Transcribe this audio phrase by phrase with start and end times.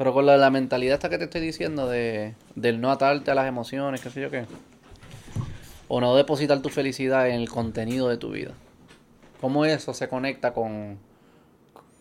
[0.00, 3.34] Pero con la, la mentalidad esta que te estoy diciendo de, del no atarte a
[3.34, 4.46] las emociones, qué sé yo qué.
[5.88, 8.52] O no depositar tu felicidad en el contenido de tu vida.
[9.42, 10.96] ¿Cómo eso se conecta con,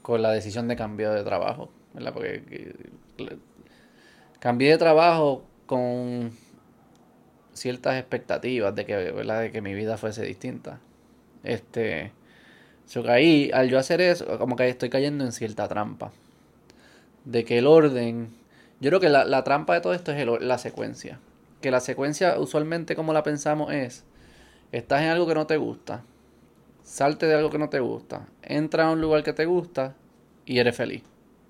[0.02, 1.71] con la decisión de cambio de trabajo?
[1.93, 2.14] ¿verdad?
[2.14, 2.41] Porque
[3.18, 3.38] que-
[4.39, 6.31] cambié de trabajo con
[7.52, 9.41] ciertas expectativas de que, ¿verdad?
[9.41, 10.79] de que mi vida fuese distinta.
[11.43, 12.13] Este,
[12.93, 16.13] que ahí, al yo hacer eso, como que estoy cayendo en cierta trampa.
[17.29, 18.29] De que el orden,
[18.79, 21.19] yo creo que la, la trampa de todo esto es la secuencia.
[21.61, 24.04] Que la secuencia, usualmente como la pensamos es,
[24.71, 26.04] estás en algo que no te gusta,
[26.83, 29.96] salte de algo que no te gusta, entra a un lugar que te gusta
[30.46, 31.04] y eres feliz.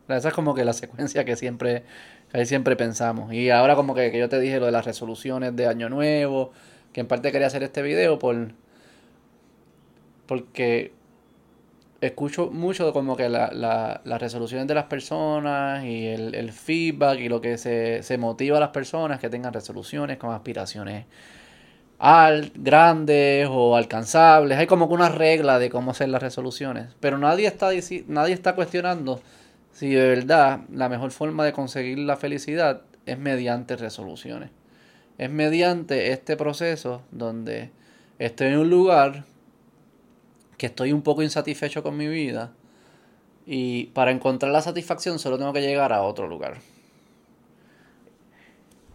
[0.08, 1.84] Esa es como que la secuencia que siempre,
[2.32, 3.32] que siempre pensamos.
[3.32, 6.52] Y ahora como que, que yo te dije lo de las resoluciones de Año Nuevo,
[6.94, 8.36] que en parte quería hacer este video por
[10.26, 10.94] porque
[12.02, 17.20] escucho mucho como que la, la- las resoluciones de las personas y el, el feedback
[17.20, 21.06] y lo que se, se motiva a las personas que tengan resoluciones con aspiraciones
[22.56, 24.58] grandes o alcanzables.
[24.58, 26.88] Hay como que una regla de cómo hacer las resoluciones.
[27.00, 27.70] Pero nadie está,
[28.08, 29.22] nadie está cuestionando
[29.74, 34.50] si de verdad la mejor forma de conseguir la felicidad es mediante resoluciones.
[35.18, 37.72] Es mediante este proceso donde
[38.20, 39.26] estoy en un lugar
[40.60, 42.52] que estoy un poco insatisfecho con mi vida
[43.48, 46.58] y para encontrar la satisfacción solo tengo que llegar a otro lugar.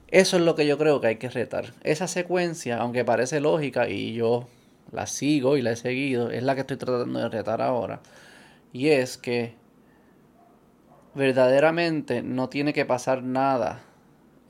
[0.08, 1.72] Eso es lo que yo creo que hay que retar.
[1.82, 4.46] Esa secuencia, aunque parece lógica y yo
[4.92, 8.00] la sigo y la he seguido, es la que estoy tratando de retar ahora.
[8.72, 9.54] Y es que
[11.14, 13.82] verdaderamente no tiene que pasar nada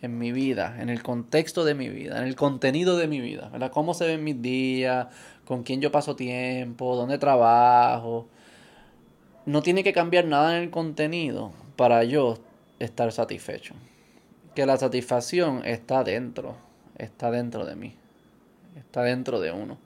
[0.02, 3.48] en mi vida, en el contexto de mi vida, en el contenido de mi vida,
[3.48, 3.70] ¿verdad?
[3.70, 5.06] Cómo se ven mis días,
[5.44, 8.26] con quién yo paso tiempo, dónde trabajo.
[9.46, 12.38] No tiene que cambiar nada en el contenido para yo
[12.78, 13.74] estar satisfecho.
[14.54, 16.56] Que la satisfacción está dentro,
[16.96, 17.94] está dentro de mí,
[18.76, 19.78] está dentro de uno.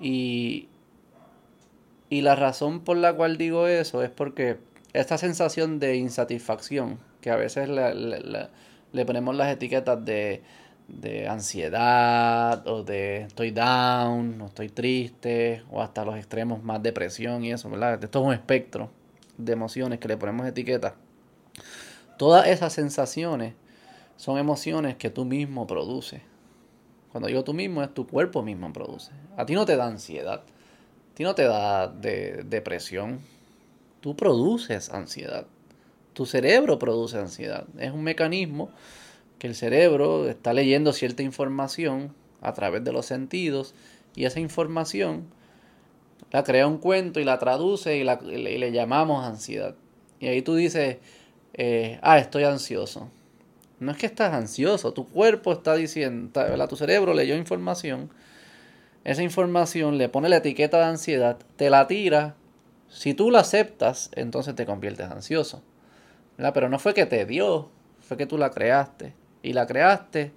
[0.00, 0.68] Y,
[2.10, 4.58] y la razón por la cual digo eso es porque
[4.92, 10.42] esta sensación de insatisfacción, que a veces le ponemos las etiquetas de,
[10.88, 17.44] de ansiedad o de estoy down, o estoy triste, o hasta los extremos más depresión
[17.44, 18.02] y eso, ¿verdad?
[18.02, 18.90] Esto es un espectro
[19.36, 20.94] de emociones que le ponemos etiquetas.
[22.18, 23.54] Todas esas sensaciones
[24.16, 26.22] son emociones que tú mismo produces.
[27.12, 29.12] Cuando digo tú mismo, es tu cuerpo mismo produce.
[29.36, 33.20] A ti no te da ansiedad, a ti no te da de- depresión.
[34.00, 35.46] Tú produces ansiedad.
[36.14, 37.66] Tu cerebro produce ansiedad.
[37.78, 38.70] Es un mecanismo
[39.38, 43.74] que el cerebro está leyendo cierta información a través de los sentidos
[44.14, 45.26] y esa información
[46.30, 49.74] la crea un cuento y la traduce y, la- y le, llamamos ansiedad.
[50.20, 50.98] Y ahí tú dices,
[51.54, 53.10] eh, ah, estoy ansioso.
[53.78, 58.10] No es que estás ansioso, tu cuerpo está diciendo, tu cerebro leyó información,
[59.04, 62.36] esa información le pone la etiqueta de ansiedad, te la tira,
[62.88, 65.62] si tú la aceptas, entonces te conviertes ansioso.
[66.54, 67.68] Pero no fue que te dio,
[68.00, 69.12] fue que tú la creaste.
[69.46, 70.32] Y la creaste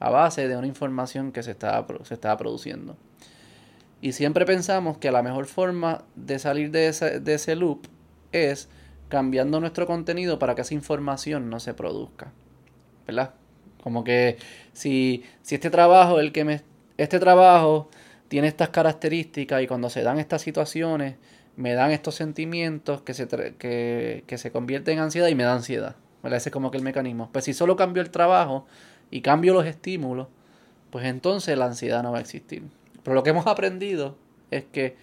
[0.00, 2.96] a base de una información que se estaba, se estaba produciendo.
[4.00, 7.86] Y siempre pensamos que la mejor forma de salir de ese, de ese loop
[8.32, 8.68] es
[9.08, 12.32] cambiando nuestro contenido para que esa información no se produzca.
[13.06, 13.34] ¿Verdad?
[13.80, 14.38] Como que
[14.72, 16.62] si, si este trabajo, el que me,
[16.96, 17.88] este trabajo
[18.26, 21.14] tiene estas características y cuando se dan estas situaciones,
[21.54, 25.54] me dan estos sentimientos que se, que, que se convierten en ansiedad y me da
[25.54, 25.94] ansiedad.
[26.22, 26.38] ¿Verdad?
[26.38, 27.30] Ese es como que el mecanismo.
[27.32, 28.66] Pues si solo cambio el trabajo
[29.10, 30.28] y cambio los estímulos,
[30.90, 32.62] pues entonces la ansiedad no va a existir.
[33.02, 34.16] Pero lo que hemos aprendido
[34.50, 34.96] es que,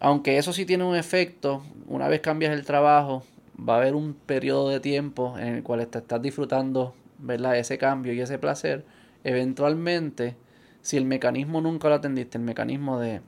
[0.00, 3.24] aunque eso sí tiene un efecto, una vez cambias el trabajo,
[3.58, 7.56] va a haber un periodo de tiempo en el cual estás disfrutando ¿verdad?
[7.58, 8.84] ese cambio y ese placer.
[9.24, 10.36] Eventualmente,
[10.82, 13.20] si el mecanismo nunca lo atendiste, el mecanismo de,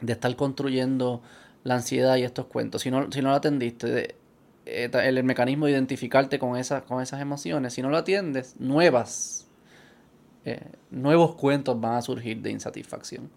[0.00, 1.22] de estar construyendo
[1.62, 4.16] la ansiedad y estos cuentos, si no, si no lo atendiste, de-
[4.66, 9.48] el, el mecanismo de identificarte con esas, con esas emociones, si no lo atiendes, nuevas,
[10.44, 10.60] eh,
[10.90, 13.30] nuevos cuentos van a surgir de insatisfacción.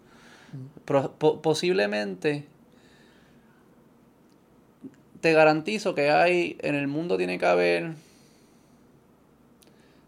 [0.84, 2.46] Pro- po- posiblemente
[5.20, 7.94] te garantizo que hay en el mundo tiene que haber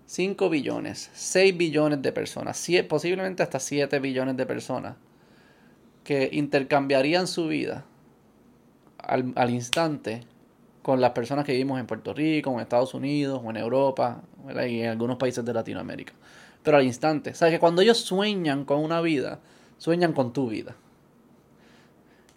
[0.07, 4.97] 5 billones, 6 billones de personas, posiblemente hasta 7 billones de personas
[6.05, 7.85] que intercambiarían su vida
[8.99, 10.23] al, al instante
[10.89, 14.23] con las personas que vivimos en Puerto Rico, en Estados Unidos, o en Europa,
[14.67, 16.15] y en algunos países de Latinoamérica.
[16.63, 17.35] Pero al instante.
[17.35, 17.53] ¿Sabes?
[17.53, 19.39] Que cuando ellos sueñan con una vida,
[19.77, 20.77] sueñan con tu vida.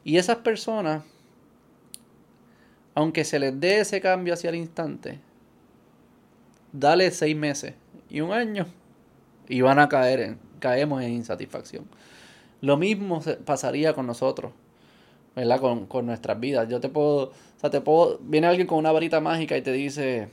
[0.04, 1.04] Y esas personas
[2.94, 5.20] aunque se les dé ese cambio hacia el instante,
[6.74, 7.74] dale seis meses
[8.10, 8.68] y un año
[9.48, 11.86] y van a caer en, caemos en insatisfacción.
[12.60, 14.52] Lo mismo pasaría con nosotros,
[15.36, 15.60] ¿verdad?
[15.60, 16.68] Con, con nuestras vidas.
[16.70, 19.72] Yo te puedo, o sea, te puedo, viene alguien con una varita mágica y te
[19.72, 20.30] dice,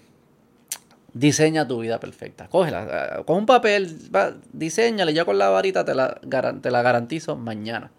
[1.12, 2.48] diseña tu vida perfecta.
[2.48, 6.20] Cógela, con un papel, va, diseñale, ya con la varita te la,
[6.60, 7.90] te la garantizo mañana.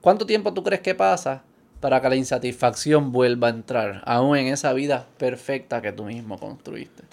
[0.00, 1.42] ¿Cuánto tiempo tú crees que pasa
[1.80, 6.38] para que la insatisfacción vuelva a entrar, aún en esa vida perfecta que tú mismo
[6.38, 7.04] construiste?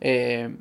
[0.00, 0.56] Eh,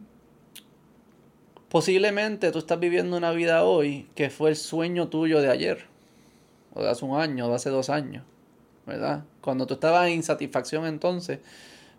[1.69, 5.85] posiblemente tú estás viviendo una vida hoy que fue el sueño tuyo de ayer,
[6.73, 8.23] o de hace un año, o de hace dos años,
[8.85, 9.23] ¿verdad?
[9.41, 11.39] Cuando tú estabas en insatisfacción entonces,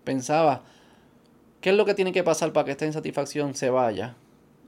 [0.05, 0.61] pensabas,
[1.61, 4.14] ¿qué es lo que tiene que pasar para que esta insatisfacción se vaya?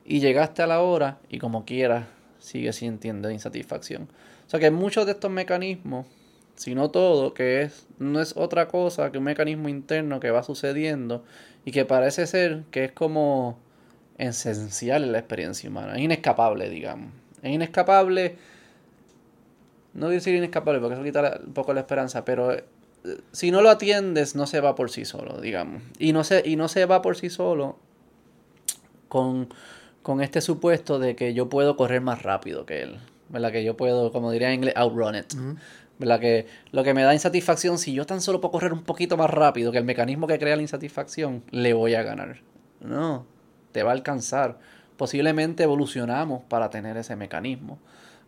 [0.05, 2.07] Y llegaste a la hora y como quieras,
[2.39, 4.09] sigues sintiendo insatisfacción.
[4.47, 6.07] O sea que muchos de estos mecanismos,
[6.57, 10.43] si no todo, que es, no es otra cosa que un mecanismo interno que va
[10.43, 11.25] sucediendo
[11.65, 13.59] y que parece ser que es como
[14.19, 15.95] esencial en la experiencia humana.
[15.95, 17.13] Es inescapable, digamos.
[17.43, 18.37] Es inescapable.
[19.95, 22.65] No voy a decir inescapable porque eso quita un poco la esperanza, pero eh,
[23.33, 25.83] si no lo atiendes, no se va por sí solo, digamos.
[25.99, 27.79] Y no se, y no se va por sí solo
[29.09, 29.49] con,
[30.03, 32.99] con este supuesto de que yo puedo correr más rápido que él.
[33.29, 33.53] ¿Verdad?
[33.53, 35.35] Que yo puedo, como diría en inglés, outrun it.
[35.99, 36.21] ¿Verdad?
[36.21, 39.31] Que lo que me da insatisfacción, si yo tan solo puedo correr un poquito más
[39.31, 42.41] rápido que el mecanismo que crea la insatisfacción, le voy a ganar.
[42.81, 43.25] No,
[43.73, 44.59] te va a alcanzar.
[44.97, 47.79] Posiblemente evolucionamos para tener ese mecanismo.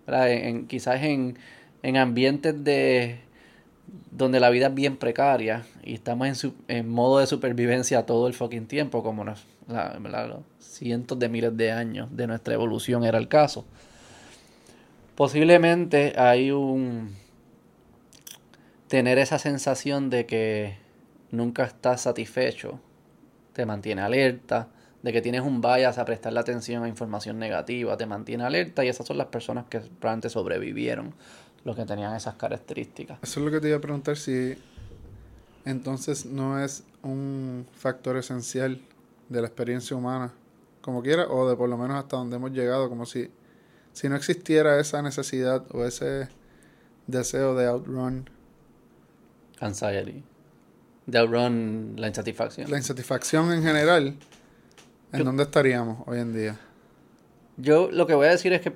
[0.06, 1.38] En, quizás en,
[1.82, 3.20] en, ambientes de
[4.10, 8.26] donde la vida es bien precaria y estamos en, su, en modo de supervivencia todo
[8.26, 9.46] el fucking tiempo, como los
[10.58, 13.64] cientos de miles de años de nuestra evolución era el caso.
[15.14, 17.14] Posiblemente hay un
[18.88, 20.76] tener esa sensación de que
[21.30, 22.80] nunca estás satisfecho,
[23.52, 24.68] te mantiene alerta,
[25.04, 28.88] de que tienes un bias a prestarle atención a información negativa, te mantiene alerta y
[28.88, 31.12] esas son las personas que realmente sobrevivieron,
[31.62, 33.18] los que tenían esas características.
[33.22, 34.54] Eso es lo que te iba a preguntar, si
[35.66, 38.80] entonces no es un factor esencial
[39.28, 40.32] de la experiencia humana,
[40.80, 43.30] como quiera, o de por lo menos hasta donde hemos llegado, como si,
[43.92, 46.28] si no existiera esa necesidad o ese
[47.06, 48.30] deseo de outrun.
[49.60, 50.24] Anxiety.
[51.04, 52.70] De outrun la insatisfacción.
[52.70, 54.16] La insatisfacción en general
[55.18, 56.58] ¿En dónde estaríamos hoy en día?
[57.56, 58.74] Yo lo que voy a decir es que eh,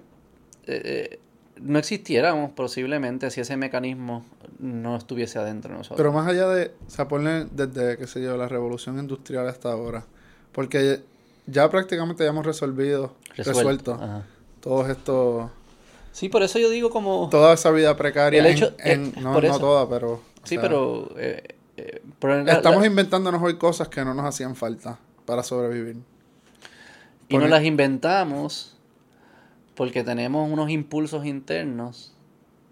[0.67, 1.19] eh,
[1.61, 4.25] no existiéramos posiblemente si ese mecanismo
[4.59, 5.97] no estuviese adentro de nosotros.
[5.97, 9.73] Pero más allá de, o sea, ponle desde, qué sé yo, la revolución industrial hasta
[9.73, 10.05] ahora,
[10.53, 11.03] porque
[11.47, 13.99] ya prácticamente ya hemos resolvido, resuelto,
[14.61, 15.51] todos estos...
[16.13, 17.29] Sí, por eso yo digo como...
[17.31, 18.45] Toda esa vida precaria,
[18.79, 20.21] en, no, no, toda, pero...
[20.45, 21.11] Sí, pero...
[21.17, 21.55] Eh,
[22.47, 25.97] estamos inventándonos hoy cosas que no nos hacían falta para sobrevivir.
[27.29, 28.77] Y no las inventamos
[29.75, 32.15] porque tenemos unos impulsos internos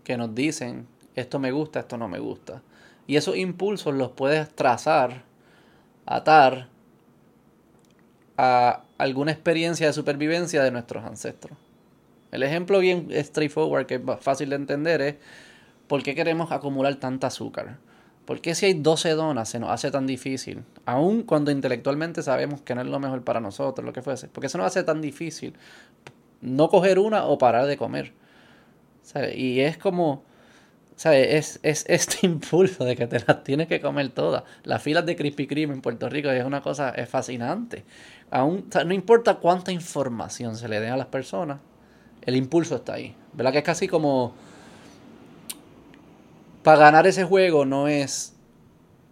[0.03, 2.63] que nos dicen, esto me gusta, esto no me gusta.
[3.07, 5.23] Y esos impulsos los puedes trazar,
[6.07, 6.69] atar
[8.37, 11.57] a alguna experiencia de supervivencia de nuestros ancestros.
[12.33, 15.15] El ejemplo bien straightforward, que es fácil de entender, es
[15.87, 17.79] por qué queremos acumular tanta azúcar.
[18.27, 20.65] ¿Por qué si hay 12 donas se nos hace tan difícil?
[20.85, 24.27] Aun cuando intelectualmente sabemos que no es lo mejor para nosotros, lo que fuese.
[24.27, 25.55] ¿Por qué se nos hace tan difícil
[26.41, 28.13] no coger una o parar de comer?
[29.35, 30.25] Y es como,
[30.97, 31.61] ¿sabes?
[31.63, 34.43] Es, este impulso de que te las tienes que comer todas.
[34.65, 37.85] Las filas de Krispy Kreme en Puerto Rico es una cosa es fascinante.
[38.33, 41.61] Aún, no importa cuánta información se le dé a las personas,
[42.23, 43.15] el impulso está ahí.
[43.35, 43.53] ¿Verdad?
[43.53, 44.35] Que es casi como
[46.67, 48.35] para ganar ese juego no es,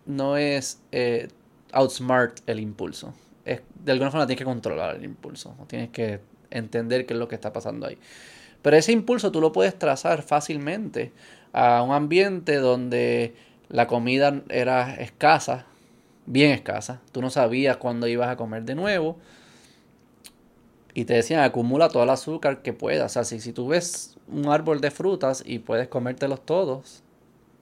[0.06, 1.28] no es eh,
[1.70, 3.14] outsmart el impulso.
[3.44, 5.54] Es, de alguna forma tienes que controlar el impulso.
[5.68, 6.18] Tienes que
[6.50, 7.96] entender qué es lo que está pasando ahí.
[8.60, 11.12] Pero ese impulso tú lo puedes trazar fácilmente
[11.52, 13.36] a un ambiente donde
[13.68, 15.66] la comida era escasa,
[16.26, 17.02] bien escasa.
[17.12, 19.16] Tú no sabías cuándo ibas a comer de nuevo.
[20.92, 23.12] Y te decían, acumula todo el azúcar que puedas.
[23.12, 27.03] O sea, si, si tú ves un árbol de frutas y puedes comértelos todos,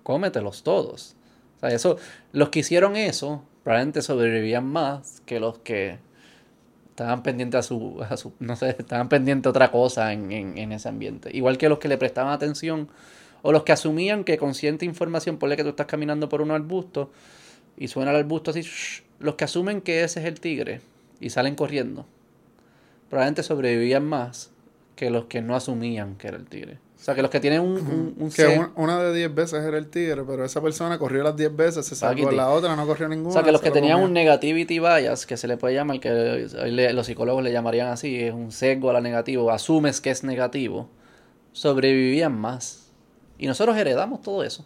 [0.03, 1.17] cómetelos todos.
[1.57, 1.97] O sea, eso,
[2.33, 5.99] los que hicieron eso probablemente sobrevivían más que los que
[6.91, 10.73] estaban pendientes a su, a su no sé, estaban pendientes a otra cosa en, en,
[10.73, 11.31] ese ambiente.
[11.33, 12.89] Igual que los que le prestaban atención
[13.43, 16.51] o los que asumían que con cierta información, ponle que tú estás caminando por un
[16.51, 17.11] arbusto
[17.77, 18.63] y suena el arbusto así,
[19.19, 20.81] los que asumen que ese es el tigre
[21.21, 22.07] y salen corriendo,
[23.09, 24.51] probablemente sobrevivían más
[24.97, 26.79] que los que no asumían que era el tigre.
[27.03, 29.65] O sea, que los que tienen un, un, un Que un- una de 10 veces
[29.65, 32.31] era el tigre, pero esa persona corrió las 10 veces, se salvó.
[32.37, 33.31] La otra no corrió ninguna.
[33.31, 36.11] O sea, que los que tenían un negativity bias, que se le puede llamar, que
[36.13, 40.11] hoy le- los psicólogos le llamarían así, es un sesgo a la negativo, asumes que
[40.11, 40.89] es negativo,
[41.53, 42.93] sobrevivían más.
[43.39, 44.65] Y nosotros heredamos todo eso.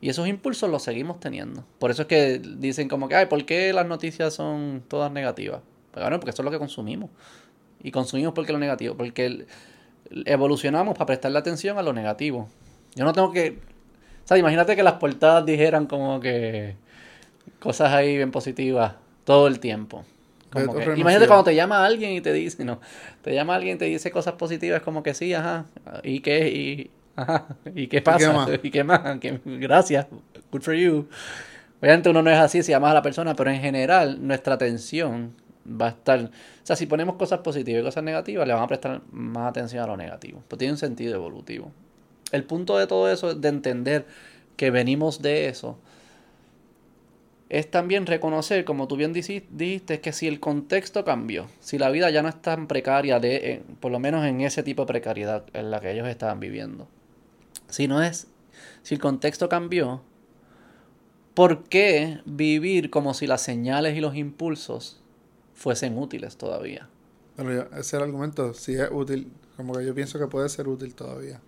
[0.00, 1.64] Y esos impulsos los seguimos teniendo.
[1.78, 5.60] Por eso es que dicen como que, ay, ¿por qué las noticias son todas negativas?
[5.92, 7.10] Pues bueno, porque eso es lo que consumimos.
[7.82, 9.46] Y consumimos porque lo negativo, porque el-
[10.26, 12.48] evolucionamos para prestarle atención a lo negativo.
[12.94, 13.58] Yo no tengo que...
[14.24, 16.76] O sea, imagínate que las portadas dijeran como que
[17.58, 20.04] cosas ahí bien positivas todo el tiempo.
[20.50, 22.80] Como que- imagínate cuando te llama alguien y te dice, no,
[23.22, 25.66] te llama alguien y te dice cosas positivas como que sí, ajá,
[26.02, 28.50] y qué, y, ajá, y qué pasa, más?
[28.62, 30.06] y qué más, gracias,
[30.50, 31.06] good for you.
[31.80, 35.34] Obviamente uno no es así si amas a la persona, pero en general nuestra atención
[35.70, 36.30] va a estar, o
[36.62, 39.86] sea, si ponemos cosas positivas y cosas negativas, le vamos a prestar más atención a
[39.86, 41.70] lo negativo, pues tiene un sentido evolutivo.
[42.32, 44.06] El punto de todo eso es de entender
[44.56, 45.78] que venimos de eso,
[47.50, 52.08] es también reconocer, como tú bien dijiste, que si el contexto cambió, si la vida
[52.10, 55.44] ya no es tan precaria, de, eh, por lo menos en ese tipo de precariedad
[55.52, 56.86] en la que ellos estaban viviendo,
[57.68, 58.28] si no es,
[58.82, 60.00] si el contexto cambió,
[61.34, 65.00] ¿por qué vivir como si las señales y los impulsos
[65.60, 66.88] fuesen útiles todavía?
[67.36, 70.48] Pero yo- ese es el argumento, si es útil, como que yo pienso que puede
[70.48, 71.40] ser útil todavía.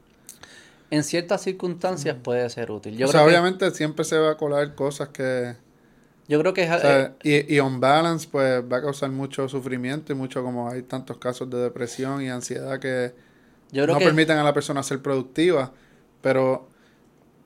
[0.90, 2.96] En ciertas circunstancias puede ser útil.
[2.96, 5.56] Yo, o creo, sea, que, obviamente siempre se va a colar cosas que...
[6.28, 6.70] yo creo que es...
[6.70, 10.42] o sea, eh, y, y on balance, pues va a causar mucho sufrimiento y mucho
[10.42, 13.14] como hay tantos casos de depresión y ansiedad que
[13.70, 14.04] yo creo no que...
[14.04, 15.72] permiten a la persona ser productiva.
[16.22, 16.68] Pero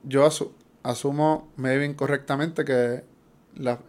[0.05, 0.53] yo asu-
[0.85, 3.05] asumo, maybe incorrectamente, que
[3.57, 3.81] la-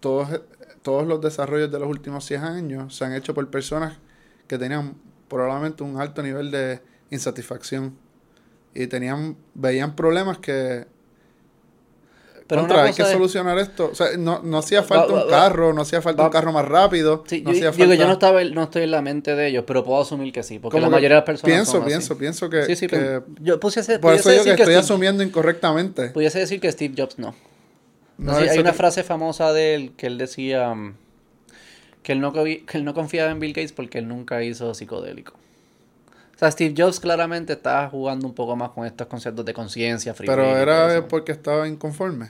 [0.00, 0.42] todos,
[0.86, 3.98] todos los desarrollos de los últimos 100 años se han hecho por personas
[4.46, 4.94] que tenían
[5.26, 7.96] probablemente un alto nivel de insatisfacción
[8.72, 10.86] y tenían veían problemas que
[12.46, 13.88] pero contra, hay que es- solucionar esto.
[13.90, 16.52] O sea, no, no hacía falta va- un carro, no hacía falta va- un carro
[16.52, 17.24] más rápido.
[17.26, 17.94] Sí, no yo, hacía digo, falta...
[17.96, 20.60] yo no, estaba, no estoy en la mente de ellos, pero puedo asumir que sí,
[20.60, 21.88] porque la mayoría de las personas Pienso, son así.
[21.90, 22.64] pienso, pienso que...
[22.66, 25.22] Sí, sí, que- yo pusiese, por eso pudiese digo que decir que estoy Steve, asumiendo
[25.24, 26.10] incorrectamente.
[26.10, 27.34] pudiese decir que Steve Jobs no.
[28.18, 30.94] No hay una frase famosa de él que él decía mm,
[32.02, 35.34] que él, no, que él no confiaba en Bill Gates porque él nunca hizo psicodélico.
[36.36, 40.14] O sea, Steve Jobs claramente estaba jugando un poco más con estos conceptos de conciencia,
[40.14, 42.28] Pero era porque estaba inconforme.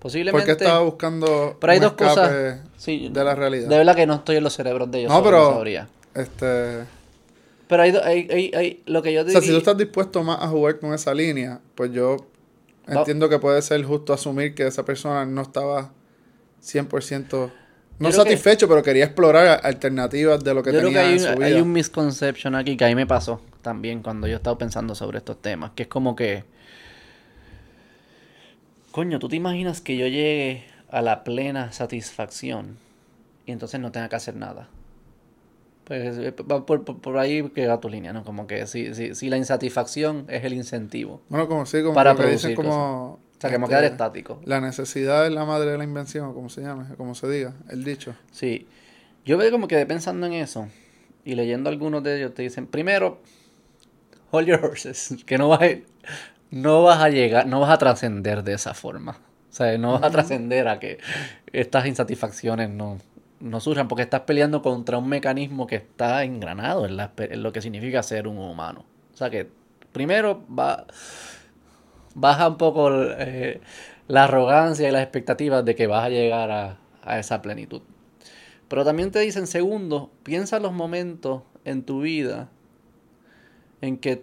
[0.00, 0.46] Posiblemente...
[0.46, 2.58] Porque estaba buscando Pero hay un dos cosas...
[2.76, 3.68] Sí, de la realidad.
[3.68, 5.12] de verdad que no estoy en los cerebros de ellos.
[5.12, 5.88] No, pero- sabría.
[6.14, 6.84] Este,
[7.68, 10.42] Pero hay, hay, hay, hay- lo que yo o sea, si tú estás dispuesto más
[10.42, 12.16] a jugar con esa línea, pues yo
[12.86, 15.92] entiendo que puede ser justo asumir que esa persona no estaba
[16.62, 17.50] 100%
[17.98, 21.12] no que- satisfecho, pero quería explorar alternativas de lo que Yo creo que tenía hay,
[21.14, 21.46] en su un- vida.
[21.46, 24.94] hay un misconception aquí que a mí me pasó también cuando yo he estado pensando
[24.94, 26.44] sobre estos temas, que es como que,
[28.90, 32.78] coño, ¿tú te imaginas que yo llegue a la plena satisfacción
[33.46, 34.68] y entonces no tenga que hacer nada?
[35.90, 38.22] Pues eh, va por, por, por ahí que va tu línea, ¿no?
[38.22, 42.14] Como que si, si, si la insatisfacción es el incentivo, Bueno, como sí, como Para
[42.14, 43.14] que dicen producir como...
[43.14, 44.40] o sea, que este, quedar estático.
[44.44, 47.54] La necesidad es la madre de la invención, o como se llame, como se diga,
[47.70, 48.14] el dicho.
[48.30, 48.68] Sí,
[49.24, 50.68] yo veo como quedé pensando en eso
[51.24, 53.20] y leyendo algunos de ellos te dicen, primero,
[54.30, 55.70] hold your horses, que no vas a,
[56.52, 59.18] no vas a llegar, no vas a trascender de esa forma.
[59.50, 60.98] O sea, no vas a trascender a que
[61.52, 62.98] estas insatisfacciones no,
[63.40, 68.02] no surjan porque estás peleando contra un mecanismo que está engranado en, lo que significa
[68.02, 68.84] ser un humano.
[69.12, 69.48] O sea que
[69.92, 70.86] primero va,
[72.14, 73.60] baja un poco eh,
[74.08, 77.82] la arrogancia y las expectativas de que vas a llegar a, a esa plenitud.
[78.68, 82.48] Pero también te dicen, segundo, piensa en los momentos en tu vida
[83.80, 84.22] en que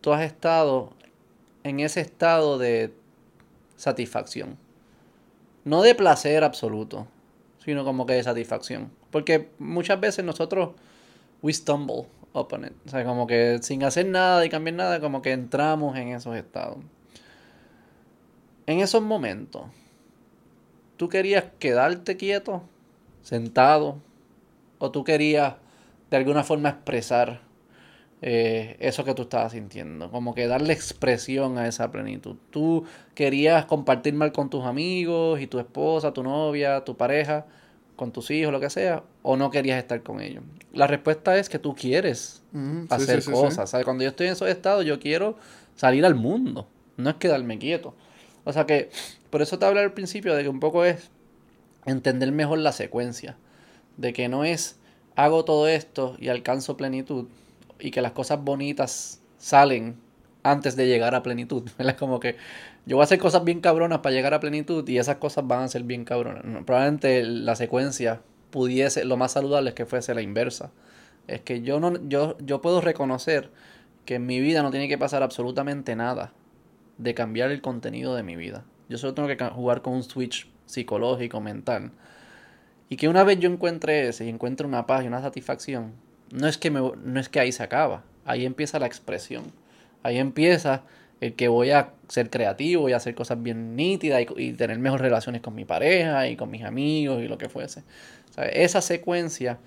[0.00, 0.92] tú has estado
[1.64, 2.92] en ese estado de
[3.76, 4.56] satisfacción.
[5.64, 7.08] No de placer absoluto,
[7.68, 8.90] sino como que de satisfacción.
[9.10, 10.70] Porque muchas veces nosotros,
[11.42, 12.72] we stumble upon it.
[12.86, 16.34] O sea, como que sin hacer nada y cambiar nada, como que entramos en esos
[16.34, 16.78] estados.
[18.64, 19.64] En esos momentos,
[20.96, 22.62] ¿tú querías quedarte quieto,
[23.20, 23.98] sentado?
[24.78, 25.56] ¿O tú querías
[26.10, 27.42] de alguna forma expresar
[28.22, 30.10] eh, eso que tú estabas sintiendo?
[30.10, 32.36] Como que darle expresión a esa plenitud.
[32.48, 37.44] ¿Tú querías compartir mal con tus amigos y tu esposa, tu novia, tu pareja,
[37.98, 39.02] con tus hijos, lo que sea?
[39.22, 40.44] ¿O no querías estar con ellos?
[40.72, 43.32] La respuesta es que tú quieres sí, hacer sí, sí.
[43.32, 43.68] cosas.
[43.68, 43.84] ¿sabes?
[43.84, 45.36] Cuando yo estoy en esos estados, yo quiero
[45.74, 46.68] salir al mundo.
[46.96, 47.94] No es quedarme quieto.
[48.44, 48.90] O sea que,
[49.30, 51.10] por eso te hablé al principio de que un poco es
[51.84, 53.36] entender mejor la secuencia.
[53.96, 54.78] De que no es
[55.16, 57.26] hago todo esto y alcanzo plenitud
[57.80, 59.96] y que las cosas bonitas salen
[60.44, 61.68] antes de llegar a plenitud.
[61.78, 62.36] Es como que
[62.88, 65.62] yo voy a hacer cosas bien cabronas para llegar a plenitud y esas cosas van
[65.62, 66.42] a ser bien cabronas.
[66.64, 70.70] probablemente la secuencia pudiese, lo más saludable es que fuese la inversa.
[71.26, 73.50] Es que yo no, yo, yo puedo reconocer
[74.06, 76.32] que en mi vida no tiene que pasar absolutamente nada
[76.96, 78.64] de cambiar el contenido de mi vida.
[78.88, 81.92] Yo solo tengo que jugar con un switch psicológico, mental.
[82.88, 85.92] Y que una vez yo encuentre ese y encuentre una paz y una satisfacción,
[86.30, 88.02] no es que, me, no es que ahí se acaba.
[88.24, 89.52] Ahí empieza la expresión.
[90.02, 90.84] Ahí empieza
[91.20, 95.40] el que voy a ser creativo y hacer cosas bien nítidas y, tener mejores relaciones
[95.40, 97.82] con mi pareja y con mis amigos y lo que fuese.
[98.52, 99.58] Esa secuencia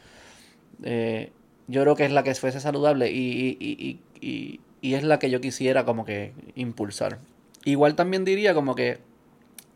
[0.83, 1.31] eh,
[1.67, 5.29] yo creo que es la que fuese saludable y, y, y, y, es la que
[5.29, 7.19] yo quisiera como que impulsar.
[7.65, 8.99] Igual también diría como que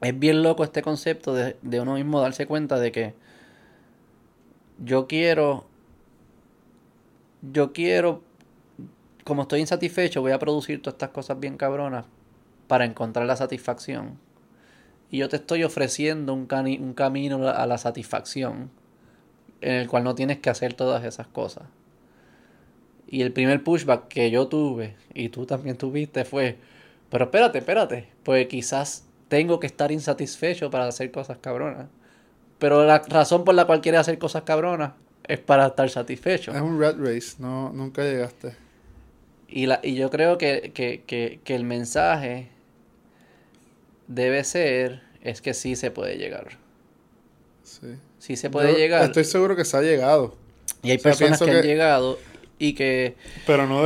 [0.01, 3.13] es bien loco este concepto de, de uno mismo darse cuenta de que
[4.83, 5.65] yo quiero,
[7.41, 8.21] yo quiero,
[9.25, 12.05] como estoy insatisfecho, voy a producir todas estas cosas bien cabronas
[12.67, 14.19] para encontrar la satisfacción.
[15.09, 18.69] Y yo te estoy ofreciendo un, camino a la satisfacción
[19.61, 21.63] en el cual no tienes que hacer todas esas cosas.
[23.07, 26.59] Y el primer pushback que yo tuve, y tú también tuviste, fue,
[27.09, 31.87] pero espérate, espérate, pues quizás tengo que estar insatisfecho para hacer cosas cabronas.
[32.59, 34.93] Pero la razón por la cual quieres hacer cosas cabronas
[35.27, 36.51] es para estar satisfecho.
[36.51, 38.64] Es un rat race, no, nunca llegaste.
[39.47, 42.49] Y, la, y yo creo que, que, que, que el mensaje
[44.07, 46.57] debe ser, es que sí se puede llegar.
[47.63, 47.95] Sí.
[48.19, 49.03] Sí se puede llegar.
[49.03, 50.35] Estoy seguro que se ha llegado.
[50.81, 52.19] Y hay personas que, han llegado
[52.57, 53.15] y que...
[53.45, 53.85] Pero no...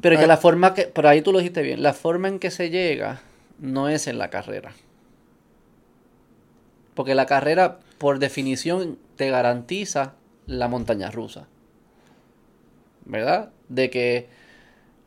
[0.00, 0.84] pero que la forma que...
[0.84, 1.82] Pero ahí tú lo dijiste bien.
[1.82, 3.22] La forma en que se llega
[3.58, 4.72] no es en la carrera.
[6.94, 10.14] Porque la carrera, por definición, te garantiza
[10.46, 11.46] la montaña rusa.
[13.04, 13.50] ¿Verdad?
[13.68, 14.28] De que,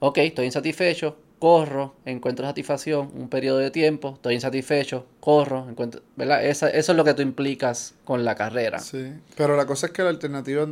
[0.06, 6.44] ok, estoy insatisfecho, corro, encuentro satisfacción, un periodo de tiempo, estoy insatisfecho, corro, encuentro, ¿verdad?
[6.44, 8.80] eso es lo que tú implicas con la carrera.
[8.80, 10.68] Sí, pero la cosa es que la alternativa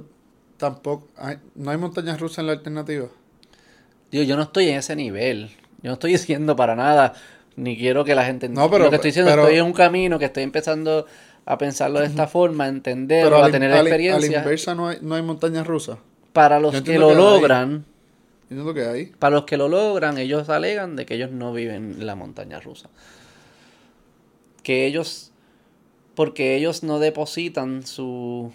[0.58, 1.08] tampoco,
[1.56, 3.08] no hay montañas rusas en la alternativa.
[4.12, 5.48] Digo, yo no estoy en ese nivel,
[5.82, 7.14] yo no estoy diciendo para nada,
[7.56, 8.50] ni quiero que la gente...
[8.50, 8.84] No, pero...
[8.84, 11.06] Lo que estoy diciendo, estoy en un camino que estoy empezando
[11.46, 14.28] a pensarlo de esta forma, a entenderlo, a tener experiencia.
[14.28, 16.00] A la inversa no hay, no hay montañas rusas.
[16.34, 17.86] Para los que lo logran...
[18.74, 19.06] que hay.
[19.08, 22.60] Para los que lo logran, ellos alegan de que ellos no viven en la montaña
[22.60, 22.90] rusa.
[24.64, 25.32] Que ellos...
[26.16, 28.52] Porque ellos no depositan su...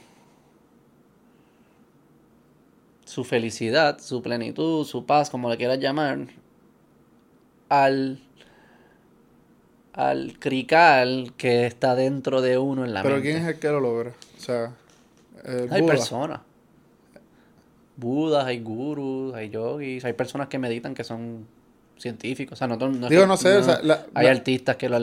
[3.04, 6.26] Su felicidad, su plenitud, su paz, como le quieras llamar,
[7.68, 8.20] al
[9.96, 13.80] al crical que está dentro de uno en la Pero ¿quién es el que lo
[13.80, 14.12] logra?
[14.37, 14.72] O sea,
[15.70, 16.40] hay personas.
[17.96, 21.46] Budas, hay gurus, hay yogis, hay personas que meditan que son
[21.98, 22.54] científicos.
[22.54, 23.80] O sea, no, no Digo, no sé, o sea,
[24.14, 24.98] hay artistas que lo...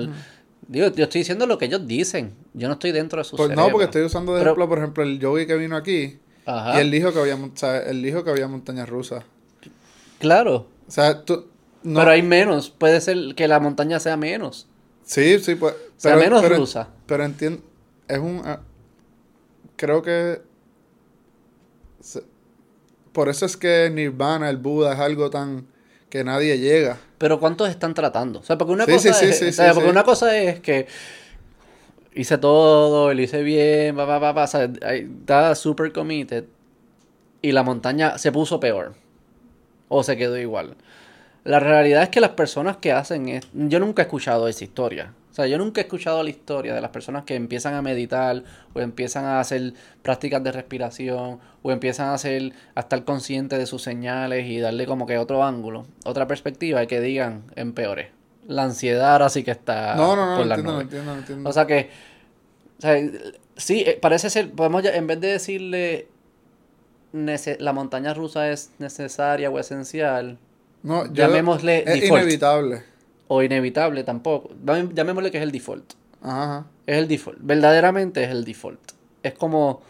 [0.68, 2.34] Digo, yo estoy diciendo lo que ellos dicen.
[2.54, 5.04] Yo no estoy dentro de su pues No, porque estoy usando de ejemplo, por ejemplo,
[5.04, 6.20] el yogi que vino aquí.
[6.48, 9.24] Y él dijo que había, o sea, él dijo que había montañas rusas.
[10.20, 10.68] Claro.
[10.88, 11.48] O sea, tú...
[11.84, 12.70] Pero hay menos.
[12.70, 14.68] Puede ser que la montaña sea menos.
[15.04, 15.76] Sí, sí, pues.
[16.02, 16.90] Pero, menos rusa.
[17.06, 17.62] Pero entiendo.
[18.08, 18.42] Es un.
[18.46, 18.62] Ah,
[19.76, 20.42] creo que.
[23.14, 25.68] Por eso es que Nirvana, el Buda, es algo tan.
[26.10, 26.98] que nadie llega.
[27.18, 28.40] Pero ¿cuántos están tratando?
[28.40, 29.58] O sea, porque una cosa es.
[29.74, 30.88] porque una cosa es que.
[32.16, 34.44] Hice todo, lo hice bien, va, va, va, va.
[34.44, 36.46] O sea, super committed.
[37.42, 38.94] Y la montaña se puso peor.
[39.90, 40.76] O se quedó igual.
[41.44, 43.48] La realidad es que las personas que hacen es...
[43.54, 45.14] Yo nunca he escuchado esa historia.
[45.34, 48.44] O sea, yo nunca he escuchado la historia de las personas que empiezan a meditar
[48.76, 53.66] o empiezan a hacer prácticas de respiración o empiezan a hacer a estar conscientes de
[53.66, 58.12] sus señales y darle como que otro ángulo, otra perspectiva y que digan empeore.
[58.48, 61.50] La ansiedad ahora sí que está no, no, no, por entiendo, entiendo, entiendo.
[61.50, 61.90] O sea que
[62.78, 63.02] o sea,
[63.58, 66.10] sí, eh, parece ser podemos ya, en vez de decirle
[67.12, 70.38] la montaña rusa es necesaria o esencial,
[70.84, 72.93] no, llamémosle es inevitable.
[73.34, 74.52] O inevitable tampoco.
[74.64, 75.94] Llamémosle que es el default.
[76.22, 76.68] Ajá.
[76.86, 77.40] Es el default.
[77.42, 78.92] Verdaderamente es el default.
[79.24, 79.82] Es como.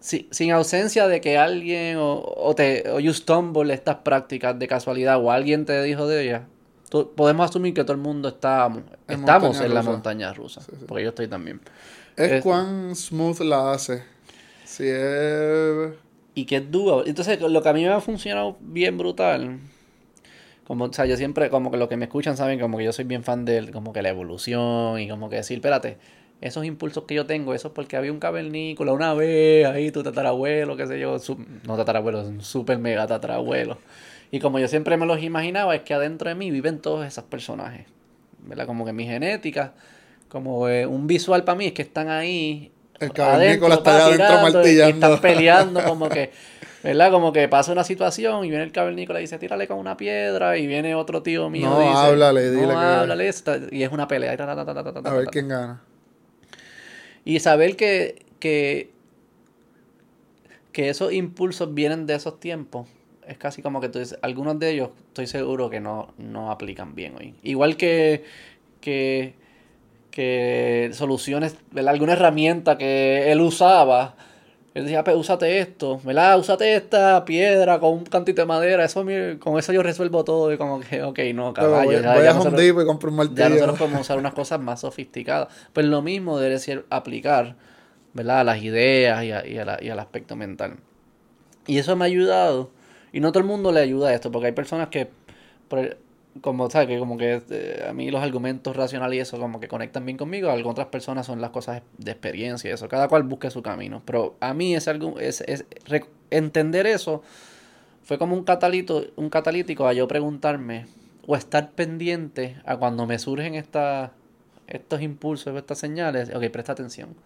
[0.00, 5.18] sin ausencia de que alguien o, o, te, o you stumble estas prácticas de casualidad
[5.22, 6.42] o alguien te dijo de ellas,
[7.16, 8.70] podemos asumir que todo el mundo está,
[9.08, 10.60] estamos en la montaña rusa.
[10.86, 11.62] Porque yo estoy también.
[12.14, 14.02] Es, cuán smooth la hace.
[14.64, 15.94] Si es
[16.36, 17.04] y que es duro.
[17.06, 19.58] Entonces, lo que a mí me ha funcionado bien brutal,
[20.66, 22.92] como, o sea, yo siempre, como que los que me escuchan saben como que yo
[22.92, 25.98] soy bien fan de como que la evolución y como que decir, espérate,
[26.40, 30.02] esos impulsos que yo tengo, eso es porque había un cavernícola una vez, ahí tu
[30.02, 31.16] tatarabuelo, qué sé yo,
[31.66, 33.78] no tatarabuelo, un super mega tatarabuelo.
[34.30, 37.24] Y como yo siempre me los imaginaba, es que adentro de mí viven todos esos
[37.24, 37.86] personajes.
[38.40, 38.66] ¿Verdad?
[38.66, 39.72] Como que mi genética,
[40.28, 42.72] como eh, un visual para mí es que están ahí.
[42.98, 44.88] El cavernícola está allá adentro martillando.
[44.88, 46.30] Y están peleando, como que.
[46.86, 47.10] ¿Verdad?
[47.10, 50.56] Como que pasa una situación y viene el cavernícola y dice, tírale con una piedra.
[50.56, 53.30] Y viene otro tío mío No, y dice, háblale, dile no, que- háblale.
[53.72, 54.32] Y es una pelea.
[54.34, 55.82] y ta, ta, ta, A ver quién gana.
[57.24, 58.90] Y saber que, que,
[60.70, 62.86] que esos impulsos vienen de esos tiempos,
[63.26, 66.94] es casi como que tú dices, algunos de ellos estoy seguro que no, no aplican
[66.94, 67.34] bien hoy.
[67.42, 68.22] Igual que,
[68.80, 69.34] que,
[70.12, 71.94] que soluciones, ¿verdad?
[71.94, 74.14] Alguna herramienta que él usaba,
[74.76, 76.38] él decía, pues úsate esto, ¿verdad?
[76.38, 79.04] Úsate esta piedra con un cantito de madera, eso
[79.38, 81.84] con eso yo resuelvo todo y como que, ok, no, Pero caballo.
[81.92, 83.48] voy, ya- voy ya a Home nosotros- Depot y compro un ya martillo.
[83.48, 85.48] nosotros podemos usar unas cosas más sofisticadas.
[85.72, 87.56] Pues lo mismo debe ser aplicar,
[88.12, 88.40] ¿verdad?
[88.40, 90.74] A las ideas y, a- y a la- y al aspecto mental.
[91.66, 92.70] Y eso me ha ayudado.
[93.12, 95.08] Y no todo el mundo le ayuda a esto, porque hay personas que,
[95.68, 95.96] por
[96.40, 96.88] como, ¿sabes?
[96.88, 100.16] Que como que eh, a mí los argumentos racionales y eso como que conectan bien
[100.16, 100.50] conmigo.
[100.50, 102.88] Algunas otras personas son las cosas de experiencia y eso.
[102.88, 104.02] Cada cual busque su camino.
[104.04, 105.44] Pero a mí es algo, es,
[106.30, 107.22] entender eso
[108.02, 110.86] fue como un catalito, un catalítico a yo preguntarme
[111.26, 114.12] o estar pendiente a cuando me surgen esta,
[114.66, 116.30] estos impulsos, estas señales.
[116.34, 117.16] Ok, presta atención.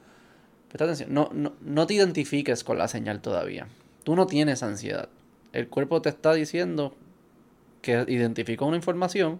[0.68, 1.12] Presta atención.
[1.12, 3.66] No, no, no te identifiques con la señal todavía.
[4.04, 5.08] Tú no tienes ansiedad.
[5.52, 6.94] El cuerpo te está diciendo
[7.82, 9.38] que identificó una información,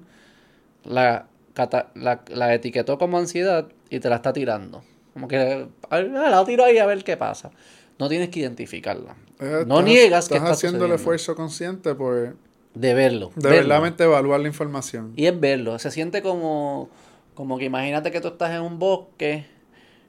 [0.85, 4.83] la, cata- la, la etiquetó como ansiedad y te la está tirando.
[5.13, 7.51] Como que ah, la tiro ahí a ver qué pasa.
[7.99, 9.17] No tienes que identificarla.
[9.41, 12.37] Eh, no estás- niegas que estás está haciendo el esfuerzo consciente por
[12.75, 13.29] De verlo.
[13.35, 13.51] de verlo.
[13.51, 15.13] verdaderamente evaluar la información.
[15.17, 15.79] Y es verlo.
[15.79, 16.89] Se siente como,
[17.35, 19.45] como que imagínate que tú estás en un bosque,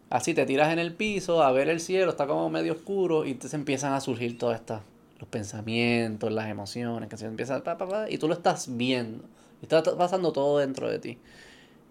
[0.10, 3.32] así te tiras en el piso a ver el cielo, está como medio oscuro y
[3.32, 4.82] entonces empiezan a surgir todas estas,
[5.22, 9.24] los pensamientos, las emociones, que se empiezan, pa, pa, pa, y tú lo estás viendo.
[9.62, 11.20] Y está pasando todo dentro de ti.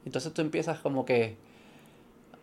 [0.07, 1.37] Entonces tú empiezas como que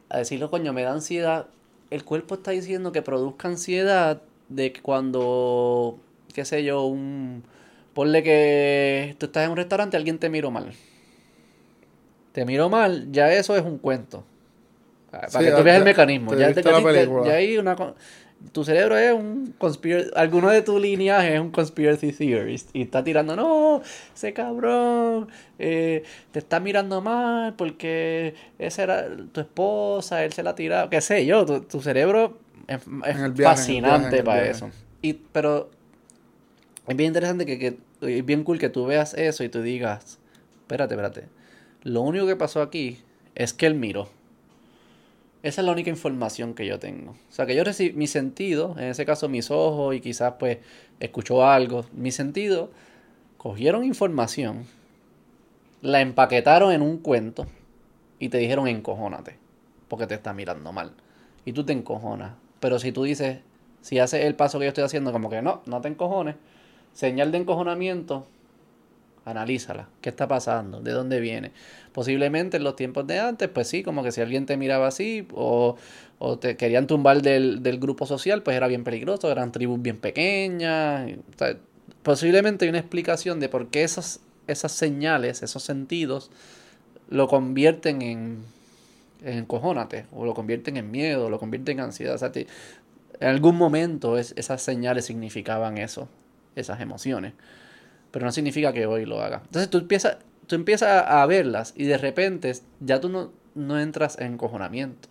[0.10, 1.47] a decirlo, coño, me da ansiedad.
[1.89, 5.97] El cuerpo está diciendo que produzca ansiedad de que cuando,
[6.34, 7.43] qué sé yo, un...
[7.93, 10.71] Ponle que tú estás en un restaurante y alguien te miró mal.
[12.32, 14.23] Te miró mal, ya eso es un cuento.
[15.12, 16.32] Ah, Para Sí, que tú veas ya- el mecanismo.
[16.32, 16.63] te Ya, te-
[17.26, 17.76] ya hay una...
[18.52, 20.10] Tu cerebro es un conspiracy...
[20.15, 22.69] Alguno de tus lineajes es un conspiracy theorist.
[22.73, 23.82] Y está tirando, no,
[24.15, 25.28] ese cabrón
[25.60, 30.89] eh, te está mirando mal porque esa era tu esposa, él se la ha tirado.
[30.89, 34.69] Qué sé yo, tu, tu cerebro es, viaje, fascinante viaje, para eso.
[35.02, 35.69] Y, pero
[36.88, 40.19] es bien interesante que, que es bien cool que tú veas eso y tú digas,
[40.62, 41.23] espérate, espérate.
[41.84, 43.00] Lo único que pasó aquí
[43.36, 44.10] es que él miró.
[45.43, 47.12] Esa es la única información que yo tengo.
[47.12, 50.58] O sea, que yo recibí mi sentido, en ese caso mis ojos y quizás pues
[51.00, 51.86] escuchó algo.
[51.93, 52.71] Mi sentido,
[53.38, 54.65] cogieron información,
[55.82, 57.45] la empaquetaron en un cuento
[58.19, 59.38] y te dijeron encojónate,
[59.88, 60.93] porque te está mirando mal.
[61.45, 62.34] Y tú te encojonas.
[62.60, 63.39] Pero si tú dices,
[63.82, 66.36] si haces el paso que yo estoy haciendo, como que no, no te encojones,
[66.93, 68.28] señal de encojonamiento,
[69.27, 69.89] analízala.
[70.01, 70.81] ¿Qué está pasando?
[70.81, 71.51] ¿De dónde viene?
[71.91, 75.27] Posiblemente en los tiempos de antes, pues sí, como que si alguien te miraba así
[75.33, 75.75] o,
[76.39, 81.11] te querían tumbar del, grupo social, pues era bien peligroso, eran tribus bien pequeñas.
[82.03, 84.21] posiblemente hay una explicación de por qué esas,
[84.71, 86.31] señales, esos sentidos,
[87.09, 88.43] lo convierten en,
[89.23, 92.19] en encojónate, o lo convierten en miedo, o lo convierten en ansiedad.
[93.19, 96.07] En algún momento es- esas señales significaban eso,
[96.55, 97.33] esas emociones.
[98.17, 99.43] Pero no significa que hoy lo haga.
[99.45, 104.17] Entonces tú empiezas, tú empiezas a, verlas y de repente ya tú no, no entras
[104.17, 105.08] en encojonamiento.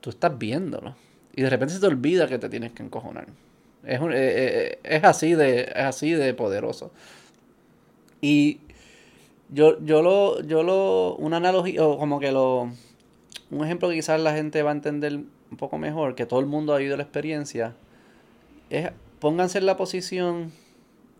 [0.00, 0.96] Tú estás viéndolo.
[1.36, 3.28] Y de repente se te olvida que te tienes que encojonar.
[3.84, 6.90] Es, un- eh, eh, es, así, de, es así de poderoso.
[8.20, 8.58] Y
[9.48, 12.62] yo, yo lo, yo lo, una analogía, o como que lo,
[13.52, 16.46] un ejemplo que quizás la gente va a entender un poco mejor, que todo el
[16.46, 17.76] mundo ha vivido la experiencia,
[18.70, 20.50] es pónganse en la posición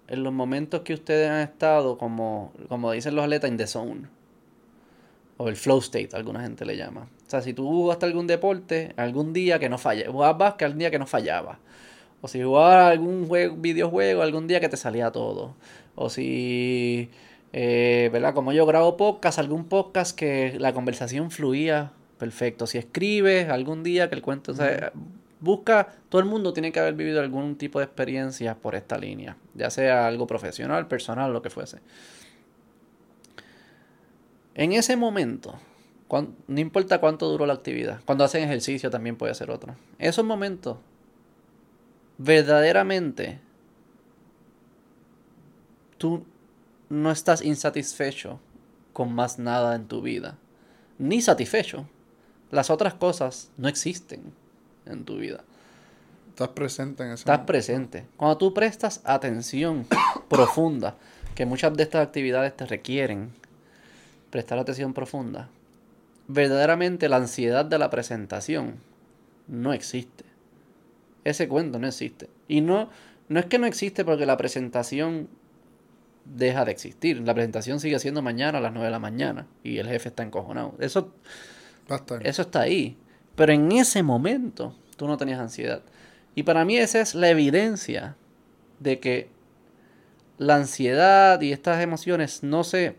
[0.09, 4.09] en los momentos que ustedes han estado, como, como dicen los atletas, in the zone.
[5.37, 7.09] O el flow state, alguna gente le llama.
[7.27, 10.79] O sea, si tú jugaste algún deporte, algún día que no falla, jugabas básquet, algún
[10.81, 11.61] día que no fallaba.
[12.23, 15.55] O si jugabas algún juego, videojuego, algún día que te salía todo.
[15.95, 17.11] O si,
[17.53, 18.35] eh, ¿verdad?
[18.35, 22.67] Como yo grabo podcast, algún podcast que la conversación fluía perfecto.
[22.67, 24.55] Si escribes, algún día que el cuento...
[24.55, 24.93] Sea,
[25.41, 29.37] busca, todo el mundo tiene que haber vivido algún tipo de experiencia por esta línea.
[29.55, 31.79] Ya sea algo profesional, personal, lo que fuese.
[34.55, 35.55] En ese momento,
[36.49, 39.77] no importa cuánto duró la actividad, cuando hacen ejercicio también puede ser otro.
[39.99, 40.79] Esos momentos,
[42.17, 43.41] verdaderamente,
[45.97, 46.25] tú
[46.89, 48.41] no estás insatisfecho
[48.93, 50.39] con más nada en tu vida,
[50.99, 51.89] ni satisfecho.
[52.51, 54.33] Las otras cosas no existen
[54.89, 55.45] en tu vida.
[56.31, 58.07] Estás presente en ese Estás presente.
[58.17, 59.87] Cuando tú prestas atención
[60.29, 60.97] profunda,
[61.35, 63.31] que muchas de estas actividades te requieren
[64.31, 65.49] prestar atención profunda,
[66.27, 68.77] verdaderamente la ansiedad de la presentación
[69.49, 70.25] no existe.
[71.25, 72.29] Ese cuento no existe.
[72.47, 72.91] Y no,
[73.29, 75.29] no es que no existe porque la presentación
[76.25, 77.21] deja de existir.
[77.21, 80.23] La presentación sigue siendo mañana a las 9 de la mañana y el jefe está
[80.23, 80.75] encojonado.
[80.79, 81.13] Eso,
[82.23, 82.97] eso está ahí.
[83.39, 85.83] Pero en ese momento tú no tenías ansiedad.
[86.35, 88.17] Y para mí esa es la evidencia
[88.81, 89.29] de que
[90.39, 92.97] la ansiedad y estas emociones no se,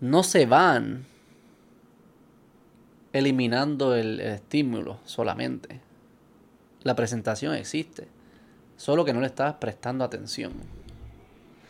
[0.00, 1.06] no se van
[3.12, 5.80] eliminando el, estímulo solamente.
[6.82, 8.08] La presentación existe,
[8.76, 10.52] solo que no le estás prestando atención.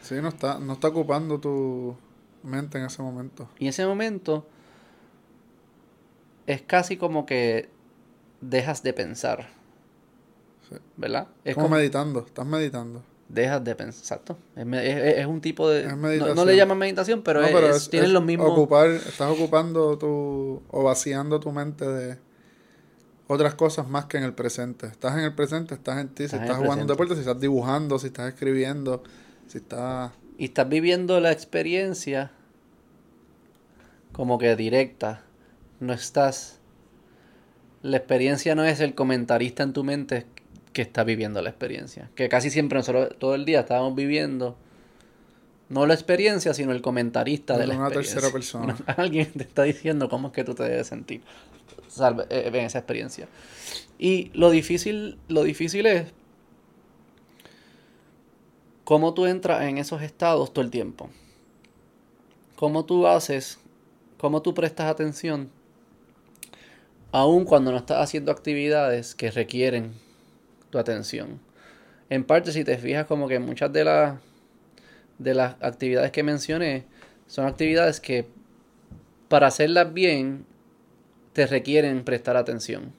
[0.01, 1.95] Sí, no está, no está ocupando tu
[2.43, 3.51] mente en ese momento.
[3.59, 4.47] Y en ese momento
[6.47, 7.69] es casi como que
[8.41, 9.49] dejas de pensar.
[10.97, 11.29] ¿Verdad?
[11.45, 13.03] Es como, meditando, estás meditando.
[13.29, 14.39] Dejas de pensar, exacto.
[14.57, 15.85] Es, un tipo de...
[15.85, 18.51] No, le llaman meditación, pero, es, los mismos...
[18.51, 20.63] Ocupar, estás ocupando tu...
[20.69, 22.19] o vaciando tu mente de
[23.29, 24.87] otras cosas más que en el presente.
[24.87, 27.99] Estás en el presente, estás en ti, si estás jugando un deporte, si estás dibujando,
[27.99, 29.03] si estás escribiendo,
[29.49, 30.13] si estás...
[30.39, 32.31] Y estás viviendo la experiencia
[34.13, 35.26] como que directa.
[35.81, 36.61] No estás...
[37.83, 40.27] La experiencia no es el comentarista en tu mente
[40.73, 42.11] que está viviendo la experiencia.
[42.15, 44.57] Que casi siempre nosotros todo el día estábamos viviendo
[45.69, 48.77] no la experiencia, sino el comentarista de la una tercera persona.
[48.97, 51.23] Alguien te está diciendo cómo es que tú te debes sentir
[52.31, 53.29] eh, en esa experiencia.
[53.99, 56.12] Y lo difícil, lo difícil es
[58.85, 61.11] cómo tú entras en esos estados todo el tiempo.
[62.55, 63.59] Cómo tú haces,
[64.19, 65.51] cómo tú prestas atención,
[67.12, 69.92] aun cuando no estás haciendo actividades que requieren
[70.71, 71.40] tu atención.
[72.11, 74.19] En parte, si te fijas, como que muchas de las
[75.19, 76.85] de las actividades que mencioné
[77.27, 78.27] son actividades que
[79.29, 80.45] para hacerlas bien
[81.33, 82.92] te requieren prestar atención.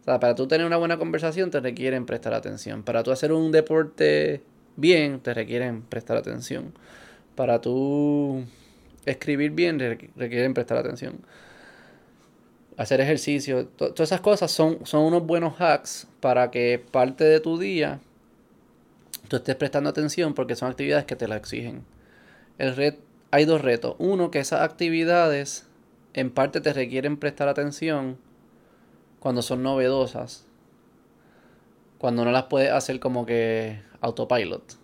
[0.00, 2.82] O sea, para tú tener una buena conversación te requieren prestar atención.
[2.82, 4.42] Para tú hacer un deporte
[4.76, 6.72] bien te requieren prestar atención.
[7.34, 8.44] Para tú
[9.06, 9.78] escribir bien
[10.16, 11.20] requieren prestar atención
[12.76, 17.58] hacer ejercicio, todas esas cosas son, son unos buenos hacks para que parte de tu
[17.58, 18.00] día
[19.28, 21.84] tú estés prestando atención porque son actividades que te la exigen.
[22.58, 22.94] El red,
[23.30, 23.96] hay dos retos.
[23.98, 25.66] Uno, que esas actividades
[26.12, 28.18] en parte te requieren prestar atención
[29.20, 30.46] cuando son novedosas.
[31.98, 34.78] Cuando no las puedes hacer como que autopilot.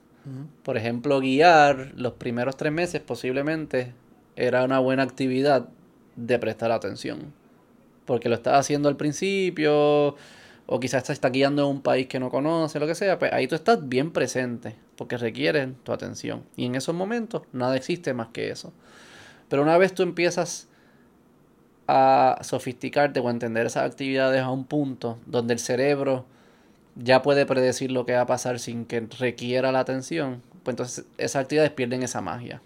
[0.63, 3.95] Por ejemplo, guiar los primeros tres meses posiblemente
[4.37, 5.69] era una buena actividad
[6.15, 7.33] de prestar atención
[8.11, 10.17] porque lo estás haciendo al principio,
[10.67, 13.33] o quizás te está guiando en un país que no conoce, lo que sea, pues
[13.33, 16.43] ahí tú estás bien presente, porque requieren tu atención.
[16.57, 18.73] Y en esos momentos nada existe más que eso.
[19.49, 20.67] Pero una vez tú empiezas
[21.87, 26.27] a sofisticarte o a entender esas actividades a un punto donde el cerebro
[26.97, 31.05] ya puede predecir lo que va a pasar sin que requiera la atención, pues entonces
[31.17, 32.61] esas actividades pierden esa magia.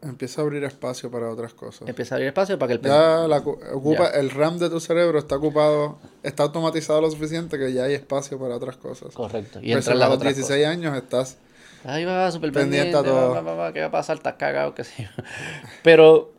[0.00, 1.88] Empieza a abrir espacio para otras cosas.
[1.88, 5.18] Empieza a abrir espacio para que el Ya la, ocupa, el RAM de tu cerebro
[5.18, 9.12] está ocupado, está automatizado lo suficiente que ya hay espacio para otras cosas.
[9.12, 9.58] Correcto.
[9.60, 11.38] Y entre a los 16 años estás.
[11.84, 12.96] Ahí va, súper pendiente.
[12.96, 13.30] a todo.
[13.32, 14.16] Va, va, va, ¿Qué va a pasar?
[14.16, 15.08] Estás cagado, qué sé yo.
[15.82, 16.32] Pero,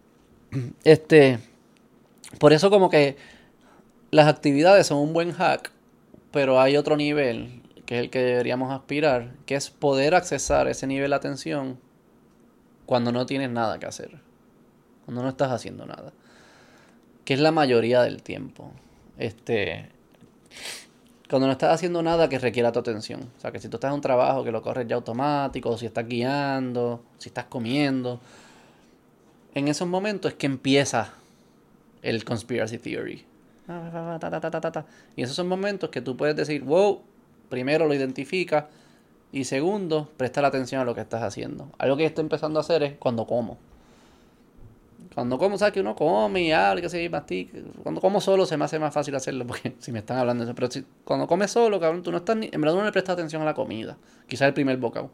[0.86, 1.40] este.
[2.40, 3.18] Por eso, como que
[4.12, 5.72] las actividades son un buen hack,
[6.32, 10.88] pero hay otro nivel, que es el que deberíamos aspirar, que es poder accesar ese
[10.88, 11.80] nivel de atención
[12.90, 14.18] cuando no tienes nada que hacer.
[15.06, 16.12] Cuando no estás haciendo nada.
[17.24, 18.72] Que es la mayoría del tiempo.
[19.20, 19.90] Este.
[21.30, 23.30] Cuando no estás haciendo nada que requiera tu atención.
[23.38, 25.86] O sea, que si tú estás en un trabajo que lo corres ya automático, si
[25.86, 28.22] estás guiando, si estás comiendo.
[29.54, 31.14] En esos momentos es que empieza
[32.02, 33.24] el conspiracy theory.
[35.16, 37.04] Y esos son momentos que tú puedes decir, wow,
[37.50, 38.68] primero lo identifica
[39.32, 41.70] y segundo, prestar atención a lo que estás haciendo.
[41.78, 43.58] Algo que estoy empezando a hacer es cuando como.
[45.14, 47.58] Cuando como, sabes que uno come y habla, que se mastica.
[47.84, 50.50] Cuando como solo se me hace más fácil hacerlo porque si me están hablando de
[50.50, 50.56] eso.
[50.56, 53.14] Pero si, cuando comes solo, cabrón, tú no estás ni, en verdad no le prestas
[53.14, 53.98] atención a la comida.
[54.28, 55.12] Quizás el primer bocado.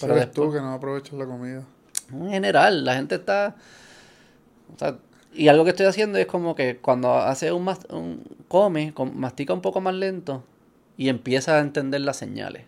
[0.00, 1.64] Pero es tú que no aprovechas la comida.
[2.12, 3.56] En general, la gente está.
[4.74, 4.96] O sea,
[5.34, 9.60] y algo que estoy haciendo es como que cuando hace un, un come, mastica un
[9.60, 10.42] poco más lento
[10.96, 12.64] y empieza a entender las señales.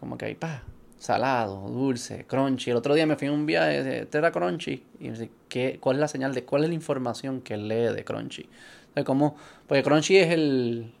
[0.00, 0.64] Como que ahí, pa,
[0.98, 2.70] salado, dulce, crunchy.
[2.70, 4.84] El otro día me fui a un viaje, este era crunchy.
[4.98, 7.94] Y me dice, ¿qué, ¿cuál es la señal de cuál es la información que lee
[7.94, 8.48] de crunchy?
[8.96, 9.36] O como,
[9.68, 10.92] porque crunchy es el,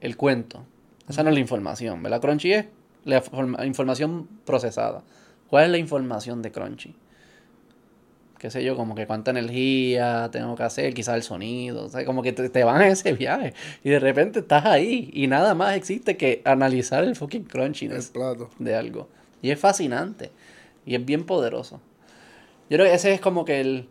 [0.00, 0.66] el cuento.
[1.08, 2.20] Esa no es la información, ¿verdad?
[2.20, 2.66] Crunchy es
[3.04, 3.22] la
[3.64, 5.02] información procesada.
[5.50, 6.94] ¿Cuál es la información de Crunchy?
[8.40, 12.06] Qué sé yo, como que cuánta energía tengo que hacer, quizás el sonido, o sea,
[12.06, 13.52] como que te, van a ese viaje
[13.84, 18.14] y de repente estás ahí y nada más existe que analizar el fucking crunchiness
[18.58, 19.08] de algo.
[19.42, 20.30] Y es fascinante
[20.86, 21.82] y es bien poderoso.
[22.70, 23.88] Yo creo que ese es como que el,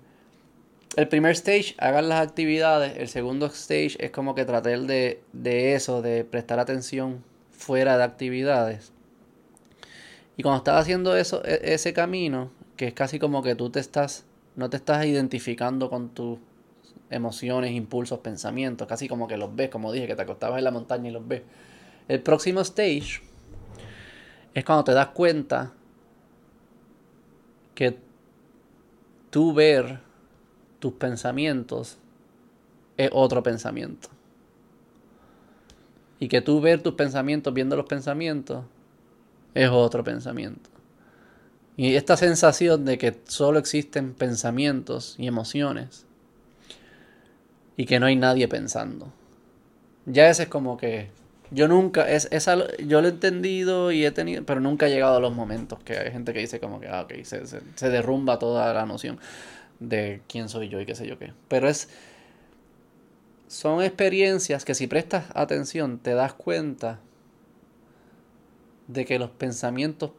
[0.96, 2.98] el primer stage, hagan las actividades.
[2.98, 8.04] El segundo stage es como que tratar de, de eso, de prestar atención fuera de
[8.04, 8.94] actividades.
[10.38, 13.80] Y cuando estás haciendo eso, e, ese camino, que es casi como que tú te
[13.80, 16.40] estás, no te estás identificando con tus
[17.10, 20.72] emociones, impulsos, pensamientos, casi como que los ves, como dije, que te acostabas en la
[20.72, 21.42] montaña y los ves.
[22.08, 23.22] El próximo stage
[24.54, 25.74] es cuando te das cuenta
[27.76, 27.98] que
[29.30, 30.00] tú ver
[30.80, 31.98] tus pensamientos
[32.98, 34.10] es otro pensamiento.
[36.20, 38.66] Y que tú ver tus pensamientos viendo los pensamientos
[39.54, 40.69] es otro pensamiento.
[41.80, 46.06] Y esta sensación de que solo existen pensamientos y emociones
[47.78, 49.14] y que no hay nadie pensando.
[50.06, 51.08] Ya ese es como que
[51.52, 52.28] yo nunca, es,
[52.86, 55.98] yo lo he entendido y he tenido, pero nunca he llegado a los momentos que
[55.98, 59.18] hay gente que dice como que, ah, ok, se, se derrumba toda la noción
[59.80, 61.32] de quién soy yo y qué sé yo qué.
[61.48, 61.88] Pero es,
[63.48, 67.00] son experiencias que si prestas atención te das cuenta
[68.88, 70.12] de que los pensamientos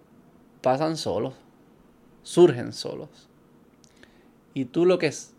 [0.63, 1.35] pasan solos,
[2.23, 3.29] surgen solos.
[4.55, 5.33] Y tú lo que es,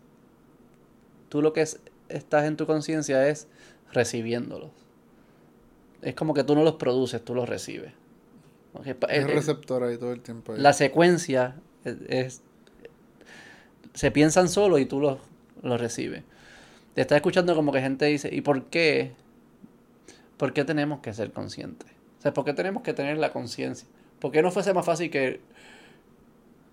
[1.28, 3.48] tú lo que es, estás en tu conciencia es
[3.92, 4.70] recibiéndolos.
[6.00, 7.92] Es como que tú no los produces, tú los recibes.
[8.84, 10.54] Es receptor ahí todo el tiempo.
[10.56, 12.42] La secuencia es
[13.94, 15.18] se piensan solo y tú los,
[15.62, 16.22] los recibes.
[16.94, 19.12] Te estás escuchando como que gente dice, ¿y por qué?
[20.36, 21.88] ¿Por qué tenemos que ser conscientes?
[22.18, 23.88] O sea, ¿por qué tenemos que tener la conciencia?
[24.18, 25.40] ¿Por qué no fuese más fácil que...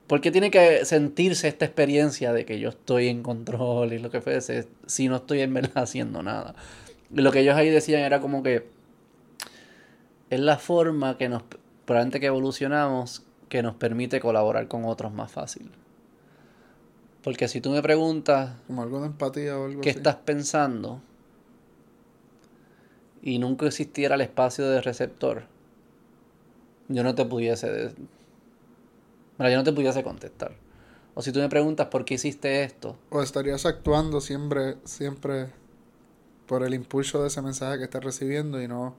[0.10, 4.10] ¿Por qué tiene que sentirse esta experiencia de que yo estoy en control y lo
[4.10, 6.56] que fuese si no estoy en verdad haciendo nada?
[7.16, 8.66] Y lo que ellos ahí decían era como que
[10.32, 11.44] es la forma que nos,
[11.86, 15.70] probablemente que evolucionamos, que nos permite colaborar con otros más fácil.
[17.24, 18.56] Porque si tú me preguntas...
[18.66, 21.04] Como algo de empatía o algo ¿Qué estás pensando?
[23.22, 25.44] Y nunca existiera el espacio de receptor.
[26.88, 27.94] Yo no te pudiese...
[29.40, 30.52] Bueno, yo no te pudiese contestar.
[31.16, 32.98] O si tú me preguntas por qué hiciste esto.
[33.10, 35.48] O estarías actuando siempre, siempre
[36.46, 38.96] por el impulso de ese mensaje que estás recibiendo y no...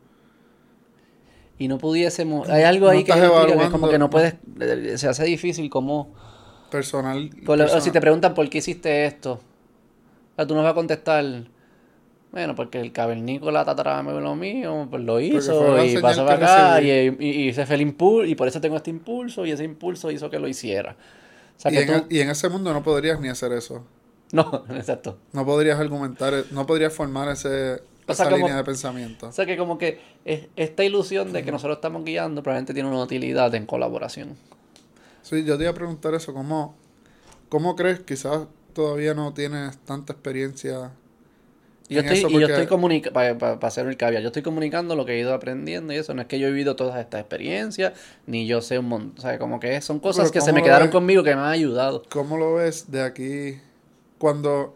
[1.58, 2.48] Y no pudiésemos...
[2.48, 4.36] Hay algo ahí que, que, es como que no puedes...
[4.98, 6.14] Se hace difícil como
[6.70, 7.30] personal.
[7.46, 9.40] O si te preguntan por qué hiciste esto,
[10.48, 11.44] tú no vas a contestar,
[12.32, 13.64] bueno, porque el cavernícola
[14.20, 18.30] lo mío, pues lo hizo y pasó para acá y, y, ese fue el impulso
[18.30, 20.96] y por eso tengo este impulso y ese impulso hizo que lo hiciera.
[22.08, 23.84] y, en ese mundo no podrías ni hacer eso.
[24.32, 25.18] No, exacto.
[25.32, 29.28] No podrías argumentar, no podrías formar ese, esa línea de pensamiento.
[29.28, 30.00] O sea que como que
[30.54, 34.36] esta ilusión de que nosotros estamos guiando probablemente tiene una utilidad en colaboración.
[35.22, 36.76] Sí, yo te iba a preguntar eso, ¿cómo,
[37.48, 38.00] cómo crees?
[38.00, 40.92] Quizás todavía no tienes tanta experiencia.
[41.90, 45.14] Yo estoy, y yo estoy comunicando, para hacer el caviar, yo estoy comunicando lo que
[45.14, 47.92] he ido aprendiendo y eso, no es que yo he vivido todas estas experiencias,
[48.26, 50.88] ni yo sé un montón, o sea, como que son cosas que se me quedaron
[50.88, 52.02] conmigo que me han ayudado.
[52.08, 53.60] ¿Cómo lo ves de aquí
[54.18, 54.74] cuando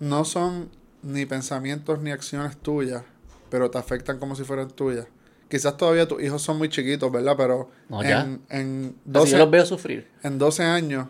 [0.00, 0.70] no son
[1.02, 3.02] ni pensamientos ni acciones tuyas,
[3.48, 5.06] pero te afectan como si fueran tuyas?
[5.48, 7.34] quizás todavía tus hijos son muy chiquitos, ¿verdad?
[7.36, 7.70] Pero
[8.02, 10.08] en, en 12, yo los veo sufrir.
[10.22, 11.08] En 12 años,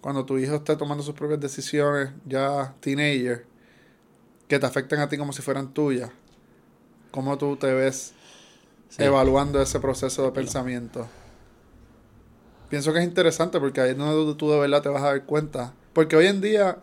[0.00, 3.44] cuando tu hijo esté tomando sus propias decisiones, ya teenager,
[4.48, 6.10] que te afecten a ti como si fueran tuyas,
[7.10, 8.12] ¿cómo tú te ves
[8.98, 11.08] evaluando ese proceso de pensamiento?
[12.68, 15.24] Pienso que es interesante porque ahí es donde tú de verdad te vas a dar
[15.24, 15.72] cuenta.
[15.92, 16.78] Porque hoy en día,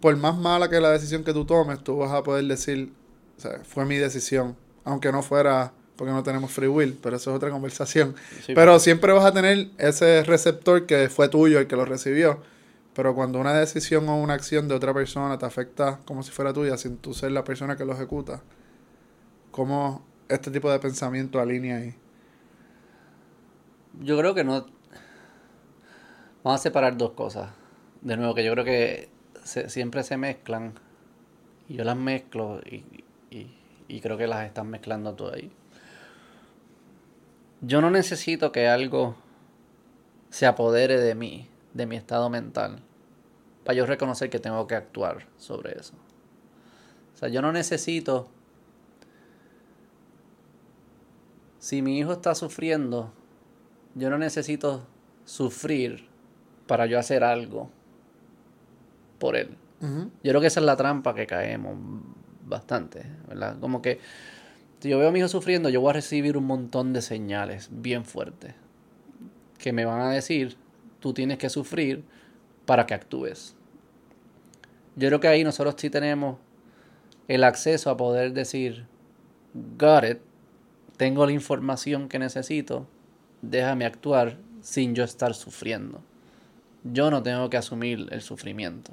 [0.00, 2.92] por más mala que la decisión que tú tomes, tú vas a poder decir,
[3.36, 7.30] o sea, fue mi decisión, aunque no fuera porque no tenemos free will, pero eso
[7.30, 8.14] es otra conversación.
[8.48, 8.82] pero pues.
[8.82, 12.40] siempre vas a tener ese receptor que fue tuyo, el que lo recibió.
[12.94, 16.52] Pero cuando una decisión o una acción de otra persona te afecta como si fuera
[16.52, 18.42] tuya, sin tú ser la persona que lo ejecuta,
[19.50, 21.94] ¿cómo este tipo de pensamiento alinea ahí?
[24.00, 24.66] Yo creo que no.
[26.44, 27.50] Vamos a separar dos cosas.
[28.00, 29.08] De nuevo, que yo creo que
[29.44, 30.74] siempre se mezclan.
[31.68, 32.84] Y yo las mezclo y,
[33.30, 33.56] y,
[33.88, 35.50] y creo que las están mezclando tú ahí.
[37.60, 39.16] Yo no necesito que algo
[40.28, 42.78] se apodere de mí, de mi estado mental,
[43.64, 45.94] para yo reconocer que tengo que actuar sobre eso.
[47.14, 48.28] O sea, yo no necesito...
[51.58, 53.12] Si mi hijo está sufriendo,
[53.94, 54.86] yo no necesito
[55.24, 56.06] sufrir
[56.66, 57.70] para yo hacer algo
[59.18, 59.56] por él.
[59.80, 61.76] Yo creo que esa es la trampa que caemos
[62.46, 63.58] bastante, ¿verdad?
[63.60, 64.00] Como que
[64.80, 67.68] si yo veo a mi hijo sufriendo, yo voy a recibir un montón de señales
[67.70, 68.54] bien fuertes
[69.58, 70.58] que me van a decir,
[71.04, 72.02] tú tienes que sufrir
[72.64, 73.54] para que actúes.
[74.96, 76.38] Yo creo que ahí nosotros sí tenemos
[77.28, 78.86] el acceso a poder decir,
[79.78, 80.18] got it,
[80.96, 82.86] tengo la información que necesito,
[83.42, 86.00] déjame actuar sin yo estar sufriendo.
[86.84, 88.92] Yo no tengo que asumir el sufrimiento.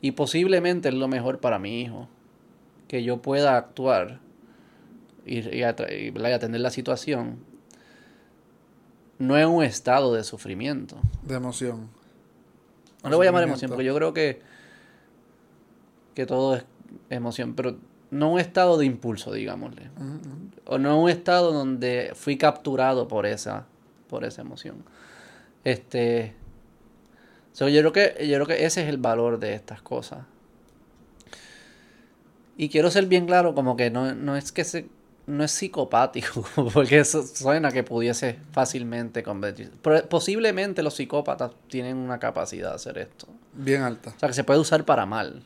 [0.00, 2.08] Y posiblemente es lo mejor para mi hijo.
[2.88, 4.20] Que yo pueda actuar
[5.26, 7.36] y, y atender la situación.
[9.18, 10.96] No en un estado de sufrimiento.
[11.22, 11.88] De emoción.
[13.02, 14.40] No le voy a llamar emoción, porque yo creo que,
[16.14, 16.64] que todo es
[17.08, 17.76] emoción, pero
[18.10, 19.90] no un estado de impulso, digámosle.
[20.64, 23.66] O no un estado donde fui capturado por esa,
[24.08, 24.84] por esa emoción.
[25.64, 26.34] Este.
[27.52, 30.24] so, yo creo que, yo creo que ese es el valor de estas cosas.
[32.56, 34.88] Y quiero ser bien claro, como que no, no es que se,
[35.26, 39.72] no es psicopático, porque eso suena que pudiese fácilmente convertirse.
[39.82, 43.26] Pero posiblemente los psicópatas tienen una capacidad de hacer esto.
[43.52, 44.12] Bien alta.
[44.16, 45.42] O sea, que se puede usar para mal.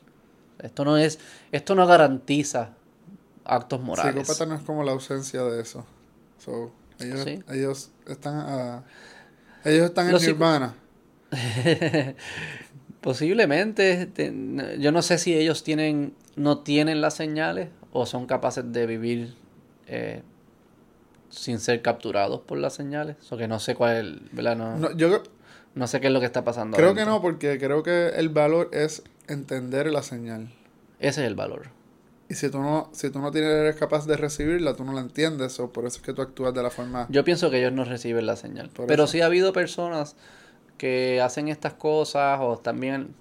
[0.59, 1.19] Esto no es,
[1.53, 2.71] esto no garantiza
[3.45, 4.15] actos morales.
[4.27, 5.87] Psicópata no es como la ausencia de eso.
[6.39, 7.43] So, ellos, Sí.
[7.49, 8.85] ellos están a-
[9.65, 10.75] ellos están en Los psico- nirvana.
[13.01, 14.35] Posiblemente, te-
[14.79, 19.35] yo no sé si ellos tienen, no tienen las señales o son capaces de vivir
[19.91, 20.23] eh,
[21.29, 23.17] sin ser capturados por las señales.
[23.31, 24.57] O que no sé cuál es, el- ¿verdad?
[24.57, 24.89] No, no.
[24.89, 25.23] No, yo
[25.87, 26.77] sé qué es lo que está pasando.
[26.77, 30.53] creo que no, porque creo que el valor es entender la señal.
[30.99, 31.69] Ese es el valor.
[32.29, 35.01] Y si tú no, si tú no tienes, eres capaz de recibirla, tú no la
[35.01, 37.07] entiendes, o por eso es que tú actúas de la forma.
[37.09, 38.69] Yo pienso que ellos no reciben la señal.
[38.69, 39.13] Por Pero eso.
[39.13, 40.15] sí ha habido personas
[40.79, 43.15] que hacen estas cosas o también,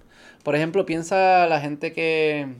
[0.44, 2.54] por ejemplo, piensa la gente que...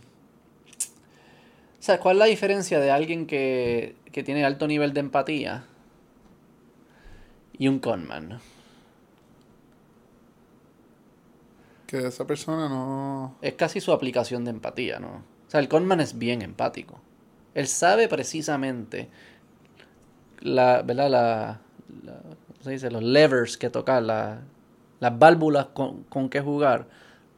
[1.81, 5.64] O sea, ¿cuál es la diferencia de alguien que, que tiene alto nivel de empatía
[7.59, 8.41] y un conman?
[11.87, 13.35] Que esa persona no.
[13.41, 15.09] Es casi su aplicación de empatía, ¿no?
[15.47, 17.01] O sea, el conman es bien empático.
[17.55, 19.09] Él sabe precisamente
[20.41, 21.11] la, ¿verdad?
[21.11, 21.61] La,
[22.05, 22.91] la- ¿cómo se dice?
[22.91, 24.41] Los levers que tocar, la-
[25.01, 26.87] las válvulas con, con que jugar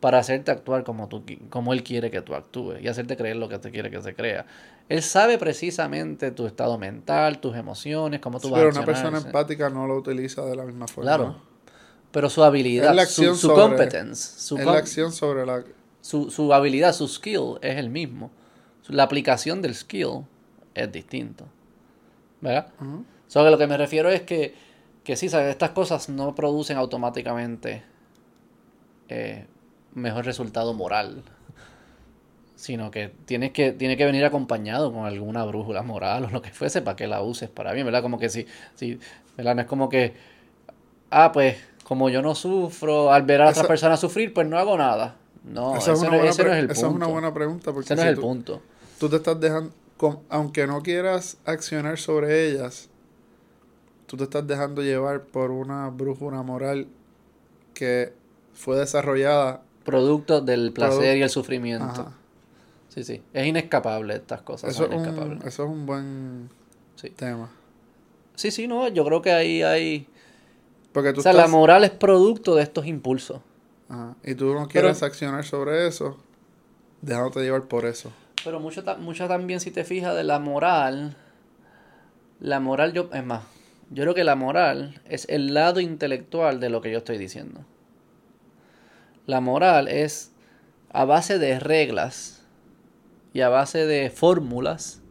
[0.02, 3.48] para hacerte actuar como, tú, como él quiere que tú actúes y hacerte creer lo
[3.48, 4.46] que te quiere que se crea.
[4.88, 9.00] Él sabe precisamente tu estado mental, tus emociones, cómo tú vas Pero a una accionar,
[9.00, 9.26] persona sí.
[9.26, 11.08] empática no lo utiliza de la misma forma.
[11.08, 11.36] Claro.
[12.10, 15.62] Pero su habilidad, la su, acción su sobre- competence, su, es la acción sobre la.
[16.00, 18.32] su, su habilidad, su skill es el mismo.
[18.88, 20.26] La aplicación del skill
[20.74, 21.46] es distinto.
[22.40, 22.66] ¿Verdad?
[22.80, 23.04] Ujú.
[23.28, 24.52] So, que lo que me refiero es que,
[25.04, 25.50] que sí, ¿sabes?
[25.50, 27.84] estas cosas no producen automáticamente
[29.08, 29.46] eh,
[29.94, 31.22] mejor resultado moral.
[32.56, 36.50] Sino que tienes que, tiene que venir acompañado con alguna brújula moral o lo que
[36.50, 38.02] fuese para que la uses para bien, ¿verdad?
[38.02, 39.00] Como que si, si
[39.36, 39.56] ¿verdad?
[39.56, 40.14] No es como que,
[41.10, 44.58] ah, pues, como yo no sufro, al ver a Esa- otras personas sufrir, pues no
[44.58, 45.16] hago nada.
[45.44, 46.88] No, esa es ese, no, ese es el esa punto.
[46.88, 48.62] es una buena pregunta porque ese no si es el tú, punto.
[49.00, 49.72] tú te estás dejando,
[50.28, 52.88] aunque no quieras accionar sobre ellas,
[54.06, 56.86] tú te estás dejando llevar por una brújula moral
[57.74, 58.12] que
[58.54, 59.62] fue desarrollada.
[59.84, 61.84] Producto del placer y el sufrimiento.
[61.84, 62.12] Ajá.
[62.88, 63.22] Sí, sí.
[63.32, 64.70] Es inescapable estas cosas.
[64.70, 65.44] Eso, son es un, inescapables.
[65.46, 66.50] eso es un buen
[66.96, 67.10] Sí.
[67.10, 67.50] tema.
[68.34, 68.86] sí, sí, no.
[68.88, 70.06] Yo creo que ahí hay.
[70.92, 73.40] Porque tú O sea, la moral es producto de estos impulsos.
[73.88, 76.18] Ajá, y tú no Pero- quieres accionar sobre eso,
[77.00, 78.12] dejándote llevar por eso.
[78.44, 81.16] Pero mucho, mucho también, si te fijas, de la moral.
[82.40, 83.08] La moral, yo.
[83.12, 83.42] Es más,
[83.90, 87.60] yo creo que la moral es el lado intelectual de lo que yo estoy diciendo.
[89.26, 90.32] La moral es
[90.90, 92.42] a base de reglas
[93.32, 95.02] y a base de fórmulas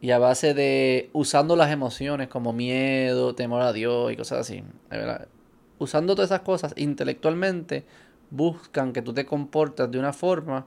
[0.00, 4.62] y a base de usando las emociones como miedo, temor a Dios y cosas así.
[5.78, 7.86] Usando todas esas cosas intelectualmente
[8.30, 10.66] buscan que tú te comportas de una forma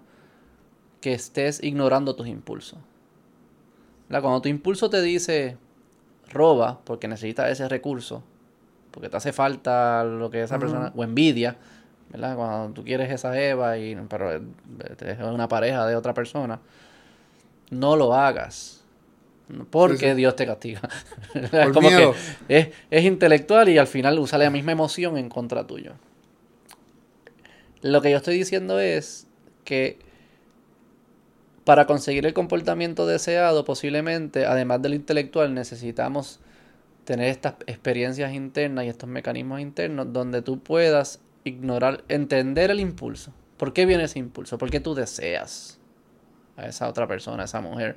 [1.01, 2.79] que estés ignorando tus impulsos.
[4.09, 5.57] Cuando tu impulso te dice
[6.29, 8.23] roba porque necesitas ese recurso,
[8.97, 11.55] porque te hace falta lo que esa persona, o envidia,
[12.09, 12.35] ¿verdad?
[12.35, 14.41] Cuando tú quieres esa Eva y pero eh,
[14.97, 16.59] te es una pareja de otra persona,
[17.69, 18.83] no lo hagas.
[19.69, 20.81] Porque Dios te castiga.
[21.75, 22.11] Como que
[22.47, 25.91] es, es intelectual y al final usa la misma emoción en contra tuyo.
[27.83, 29.27] Lo que yo estoy diciendo es
[29.63, 29.99] que
[31.65, 36.39] para conseguir el comportamiento deseado, posiblemente, además de lo intelectual, necesitamos
[37.07, 43.31] tener estas experiencias internas y estos mecanismos internos donde tú puedas ignorar, entender el impulso.
[43.55, 44.57] ¿Por qué viene ese impulso?
[44.57, 45.79] ¿Por qué tú deseas
[46.57, 47.95] a esa otra persona, a esa mujer?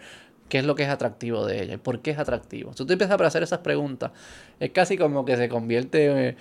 [0.49, 1.75] ¿Qué es lo que es atractivo de ella?
[1.75, 2.73] ¿Y por qué es atractivo?
[2.73, 4.13] Si tú empiezas a hacer esas preguntas,
[4.61, 6.37] es casi como que se convierte, eh,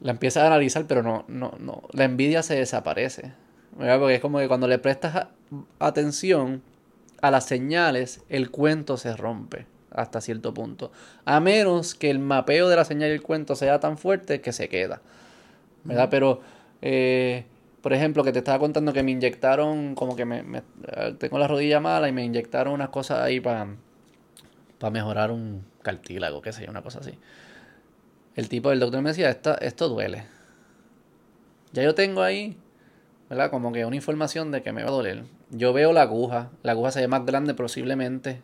[0.00, 3.34] la empiezas a analizar, pero no, no, no, la envidia se desaparece.
[3.76, 5.28] Porque es como que cuando le prestas
[5.78, 6.62] atención
[7.20, 10.92] a las señales, el cuento se rompe hasta cierto punto.
[11.24, 14.52] A menos que el mapeo de la señal y el cuento sea tan fuerte que
[14.52, 15.00] se queda.
[15.84, 16.08] ¿Verdad?
[16.10, 16.40] Pero,
[16.82, 17.44] eh,
[17.80, 20.62] por ejemplo, que te estaba contando que me inyectaron, como que me,
[21.18, 23.68] tengo la rodilla mala y me inyectaron unas cosas ahí para
[24.78, 27.12] para mejorar un cartílago, qué sé yo, una cosa así.
[28.34, 30.24] El tipo del doctor me decía, esto, esto duele.
[31.72, 32.56] Ya yo tengo ahí,
[33.28, 33.50] ¿verdad?
[33.50, 35.24] Como que una información de que me va a doler.
[35.50, 38.40] Yo veo la aguja, la aguja se ve más grande posiblemente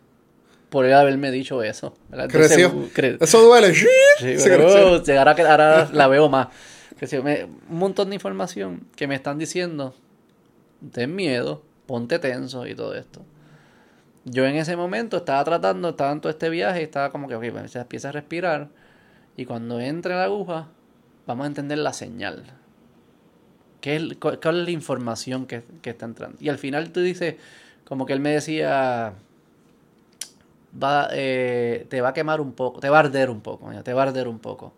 [0.75, 1.95] por haberme dicho eso.
[2.27, 2.89] creció.
[3.21, 3.73] eso duele.
[3.73, 3.87] Sí,
[4.43, 6.49] pero ahora, la veo más.
[7.01, 9.95] un montón de información que me están diciendo,
[10.91, 13.21] ten miedo, ponte tenso y todo esto.
[14.25, 17.43] Yo en ese momento estaba tratando, estaba en todo este viaje, estaba como que, ok,
[17.45, 18.67] empieza a respirar.
[19.37, 20.67] Y cuando entre la aguja,
[21.25, 22.43] vamos a entender la señal.
[23.79, 26.37] ¿Qué es, cuál, es la información que, que está entrando?
[26.41, 27.35] Y al final tú dices,
[27.85, 29.13] como que él me decía,
[30.81, 33.93] va, eh, te va a quemar un poco, te va a arder un poco, te
[33.93, 34.73] va a arder un poco.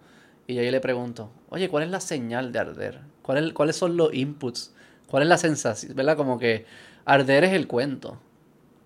[0.47, 2.99] Y yo le pregunto, oye, ¿cuál es la señal de arder?
[3.21, 4.73] ¿Cuál ¿Cuáles son los inputs?
[5.07, 5.95] ¿Cuál es la sensación?
[5.95, 6.15] ¿Verdad?
[6.15, 6.65] Como que
[7.05, 8.17] arder es el cuento.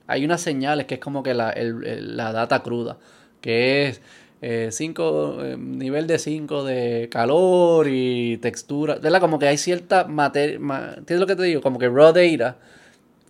[0.07, 2.97] Hay unas señales que es como que la, la data cruda,
[3.39, 4.01] que es
[4.41, 8.95] eh, cinco, eh, nivel de 5 de calor y textura.
[8.95, 9.21] ¿Verdad?
[9.21, 10.59] Como que hay cierta materia,
[11.05, 11.61] ¿tienes lo que te digo?
[11.61, 12.57] Como que raw data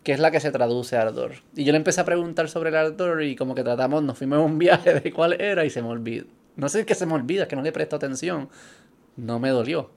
[0.04, 1.34] que es la que se traduce a ardor.
[1.56, 4.40] Y yo le empecé a preguntar sobre el ardor y como que tratamos, nos fuimos
[4.40, 6.26] a un viaje de cuál era y se me olvidó.
[6.56, 8.50] No sé si es que se me olvida, es que no le presto atención.
[9.16, 9.90] No me dolió.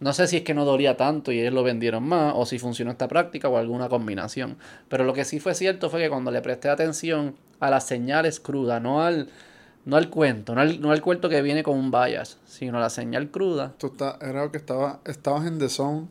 [0.00, 2.58] No sé si es que no dolía tanto y ellos lo vendieron más, o si
[2.58, 4.56] funcionó esta práctica o alguna combinación.
[4.88, 8.40] Pero lo que sí fue cierto fue que cuando le presté atención a las señales
[8.40, 9.28] crudas, no al,
[9.84, 12.80] no al cuento, no al, no al cuento que viene con un bias, sino a
[12.80, 13.72] la señal cruda.
[13.78, 16.08] Tú está, era que estaba, estabas en the zone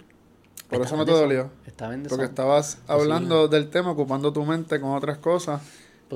[0.69, 1.49] por eso no te dolió.
[1.65, 5.61] Estaba en Porque estabas hablando del tema, ocupando tu mente con otras cosas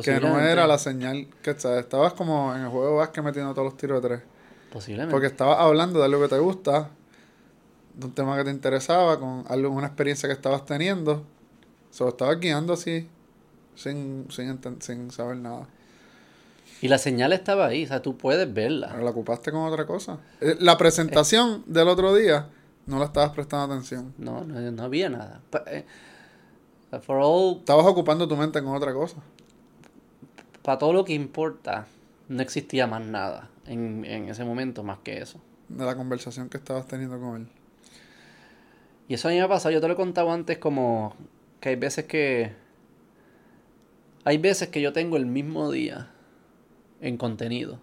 [0.04, 3.66] que no era la señal que estabas como en el juego de básquet metiendo todos
[3.66, 4.22] los tiros de tres.
[4.72, 5.12] Posiblemente.
[5.12, 6.90] Porque estabas hablando de algo que te gusta,
[7.94, 11.24] de un tema que te interesaba, con algo, una experiencia que estabas teniendo.
[11.90, 13.08] Solo estabas guiando así,
[13.76, 15.68] sin, sin, sin saber nada.
[16.82, 18.90] Y la señal estaba ahí, o sea, tú puedes verla.
[18.92, 20.20] Pero la ocupaste con otra cosa.
[20.42, 22.50] Eh, la presentación del otro día
[22.88, 24.14] no la estabas prestando atención.
[24.18, 25.42] No, no, había nada.
[25.68, 25.86] Eh,
[26.92, 29.18] estabas ocupando tu mente con otra cosa.
[30.64, 31.86] Para todo lo que importa,
[32.30, 35.40] no existía más nada en, ese momento más que eso.
[35.68, 37.48] De la conversación que estabas teniendo con él.
[39.10, 41.14] Y eso a mí me ha pasado, yo te lo he contado antes como
[41.60, 42.54] que hay veces que...
[44.24, 46.12] Hay veces que yo tengo el mismo día
[47.00, 47.80] en contenido.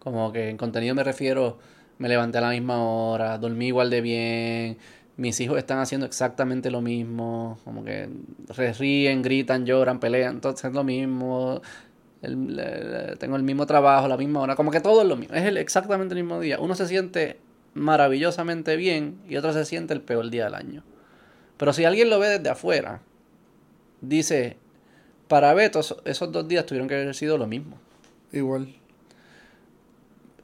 [0.00, 1.58] Como que en contenido me refiero
[1.98, 4.78] me levanté a la misma hora, dormí igual de bien,
[5.16, 8.08] mis hijos están haciendo exactamente lo mismo, como que
[8.78, 11.60] ríen, gritan, lloran, pelean, entonces es lo mismo,
[12.20, 15.56] tengo el mismo trabajo, la misma hora, como que todo es lo mismo, es el,
[15.56, 16.58] exactamente el mismo día.
[16.58, 17.38] Uno se siente
[17.74, 20.84] maravillosamente bien y otro se siente el peor día del año.
[21.56, 23.00] Pero si alguien lo ve desde afuera,
[24.00, 24.56] dice,
[25.28, 27.78] para Beto esos dos días tuvieron que haber sido lo mismo.
[28.32, 28.74] Igual.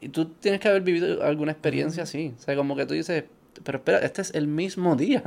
[0.01, 2.35] Y tú tienes que haber vivido alguna experiencia así.
[2.39, 3.25] O sea, como que tú dices,
[3.65, 5.23] pero espera, este es el mismo día.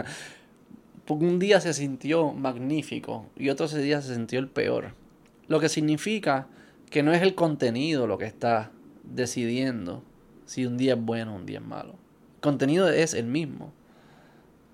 [1.05, 4.93] Porque un día se sintió magnífico y otro día se sintió el peor.
[5.47, 6.47] Lo que significa
[6.89, 8.71] que no es el contenido lo que está
[9.03, 10.03] decidiendo
[10.45, 11.95] si un día es bueno o un día es malo.
[12.35, 13.73] El contenido es el mismo.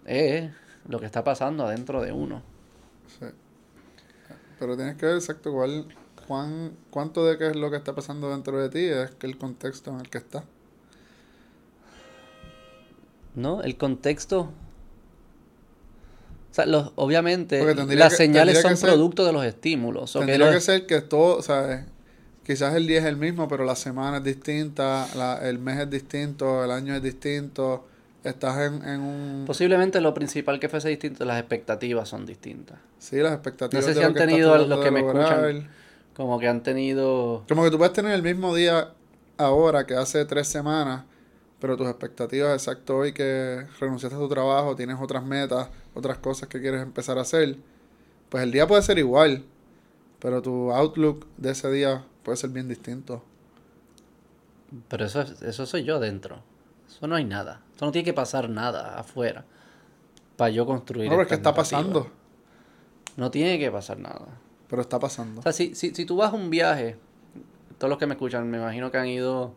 [0.05, 0.51] Es
[0.87, 2.41] lo que está pasando adentro de uno.
[3.19, 3.25] Sí.
[4.59, 5.87] Pero tienes que ver exacto cuál
[6.27, 9.37] Juan, ¿cuánto de qué es lo que está pasando dentro de ti es que el
[9.37, 10.43] contexto en el que está?
[13.35, 14.49] No, el contexto.
[16.51, 17.63] O sea, los, obviamente,
[17.95, 20.13] las señales son producto de los estímulos.
[20.13, 21.85] Tendría que, ser que todo, o sea,
[22.45, 25.07] quizás el día es el mismo, pero la semana es distinta,
[25.43, 27.85] el mes es distinto, el año es distinto.
[28.23, 29.43] Estás en, en un...
[29.45, 32.79] Posiblemente lo principal que fuese distinto, las expectativas son distintas.
[32.97, 33.85] Sí, las expectativas.
[33.85, 35.69] No sé si han tenido los que me escuchan
[36.17, 37.43] Como que han tenido...
[37.47, 38.91] Como que tú puedes tener el mismo día
[39.37, 41.03] ahora que hace tres semanas,
[41.59, 46.49] pero tus expectativas exacto hoy que renunciaste a tu trabajo, tienes otras metas, otras cosas
[46.49, 47.57] que quieres empezar a hacer,
[48.29, 49.45] pues el día puede ser igual,
[50.17, 53.21] pero tu outlook de ese día puede ser bien distinto.
[54.87, 56.41] Pero eso, eso soy yo dentro.
[56.89, 57.61] Eso no hay nada.
[57.75, 59.45] Eso no tiene que pasar nada afuera
[60.35, 61.09] para yo construir.
[61.09, 62.09] No, pero es que está pasando.
[63.17, 64.25] No tiene que pasar nada.
[64.69, 65.39] Pero está pasando.
[65.39, 66.97] O sea, si, si, si tú vas a un viaje,
[67.77, 69.53] todos los que me escuchan, me imagino que han ido,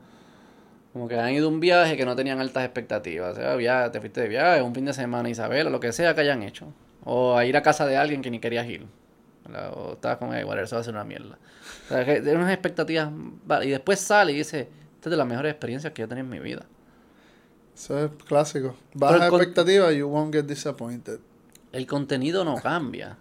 [0.92, 3.32] como que han ido a un viaje que no tenían altas expectativas.
[3.32, 5.92] O sea, ya te fuiste de viaje, un fin de semana, Isabel, o lo que
[5.92, 6.72] sea que hayan hecho.
[7.04, 8.86] O a ir a casa de alguien que ni querías ir.
[9.74, 11.38] O estabas con igual, eso va a ser una mierda.
[11.86, 13.10] O sea, que de unas expectativas.
[13.62, 16.26] Y después sale y dice, esta es de las mejores experiencias que yo he tenido
[16.26, 16.66] en mi vida.
[17.74, 18.76] Eso es clásico.
[18.94, 21.18] Baja expectativa, you won't get disappointed.
[21.72, 23.16] El contenido no cambia.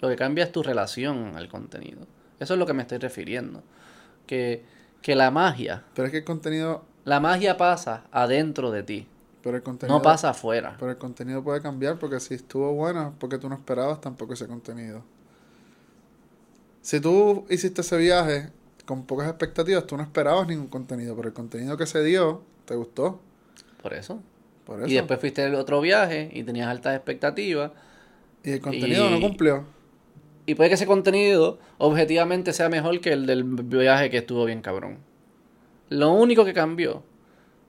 [0.00, 2.06] Lo que cambia es tu relación al contenido.
[2.40, 3.62] Eso es lo que me estoy refiriendo.
[4.26, 4.64] Que,
[5.02, 5.84] que la magia.
[5.94, 6.84] Pero es que el contenido.
[7.04, 9.06] La magia pasa adentro de ti.
[9.42, 9.96] Pero el contenido.
[9.96, 10.76] No pasa afuera.
[10.78, 14.46] Pero el contenido puede cambiar porque si estuvo bueno, porque tú no esperabas tampoco ese
[14.46, 15.02] contenido.
[16.80, 18.50] Si tú hiciste ese viaje
[18.84, 22.74] con pocas expectativas, tú no esperabas ningún contenido, pero el contenido que se dio, te
[22.74, 23.20] gustó.
[23.82, 24.20] Por eso.
[24.86, 27.70] Y después fuiste al otro viaje y tenías altas expectativas.
[28.42, 29.64] Y el contenido no cumplió.
[30.46, 34.60] Y puede que ese contenido objetivamente sea mejor que el del viaje que estuvo bien
[34.60, 34.98] cabrón.
[35.88, 37.02] Lo único que cambió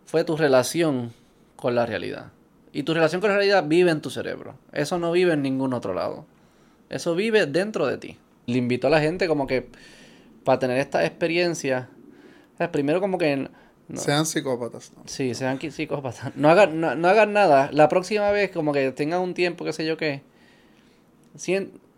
[0.06, 1.14] fue tu relación
[1.56, 2.32] con la realidad.
[2.74, 4.56] Y tu relación con la realidad vive en tu cerebro.
[4.74, 6.26] Eso no vive en ningún otro lado.
[6.90, 8.18] Eso vive dentro de ti.
[8.46, 9.70] Le invito a la gente como que
[10.44, 11.90] para tener esta experiencia,
[12.72, 13.50] primero como que...
[13.96, 14.92] sean psicópatas.
[15.06, 16.36] Sí, sean psicópatas.
[16.36, 17.70] No hagan, no, hagan nada.
[17.72, 20.22] La próxima vez como que tengan un tiempo, qué sé yo qué.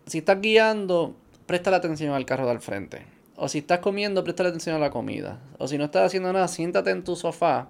[0.08, 1.14] Si estás guiando,
[1.46, 3.06] presta la atención al carro del frente.
[3.36, 5.38] O si estás comiendo, presta la atención a la comida.
[5.58, 7.68] O si no estás haciendo nada, siéntate en tu sofá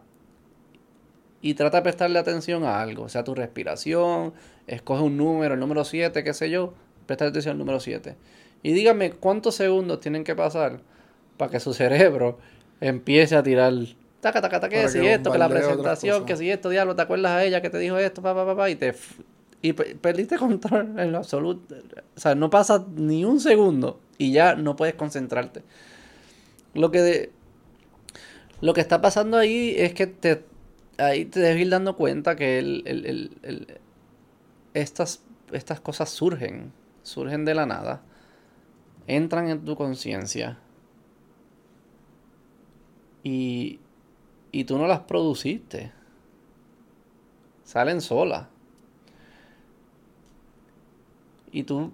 [1.40, 3.04] y trata de prestarle atención a algo.
[3.04, 4.32] O sea, tu respiración,
[4.66, 6.74] escoge un número, el número 7, qué sé yo,
[7.06, 8.16] presta atención al número 7.
[8.62, 10.80] Y dígame cuántos segundos tienen que pasar
[11.36, 12.38] para que su cerebro
[12.80, 13.74] empiece a tirar
[14.20, 17.32] taca, taca, taca, que si esto, que la presentación, que si esto, diablo, ¿te acuerdas
[17.32, 18.94] a ella que te dijo esto, papá, papá, y te
[19.60, 21.74] y perdiste control en lo absoluto.
[22.16, 25.62] O sea, no pasa ni un segundo y ya no puedes concentrarte.
[26.74, 27.32] Lo que de,
[28.60, 30.44] lo que está pasando ahí es que te
[30.98, 33.78] ahí te debes ir dando cuenta que el, el,
[34.74, 38.02] estas, estas cosas surgen, surgen de la nada,
[39.06, 40.58] entran en tu conciencia
[43.22, 43.80] y,
[44.52, 45.92] y tú no las produciste.
[47.64, 48.48] Salen solas.
[51.58, 51.90] Y tú.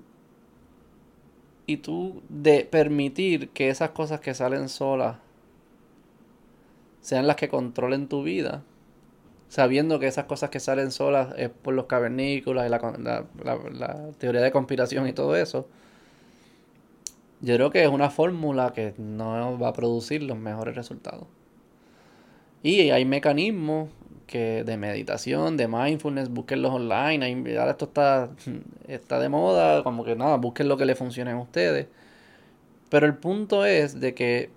[1.64, 5.16] Y tú de permitir que esas cosas que salen solas
[7.00, 8.62] sean las que controlen tu vida.
[9.48, 13.24] Sabiendo que esas cosas que salen solas es por los cavernícolas y la,
[13.72, 15.66] la teoría de conspiración y todo eso.
[17.40, 21.26] Yo creo que es una fórmula que no va a producir los mejores resultados.
[22.62, 23.88] Y hay mecanismos
[24.26, 27.56] que de meditación, de mindfulness, búsquenlos online.
[27.58, 28.30] Ahora esto está,
[28.88, 31.86] está de moda, como que nada, busquen lo que le funcione a ustedes.
[32.90, 34.50] Pero el punto es de que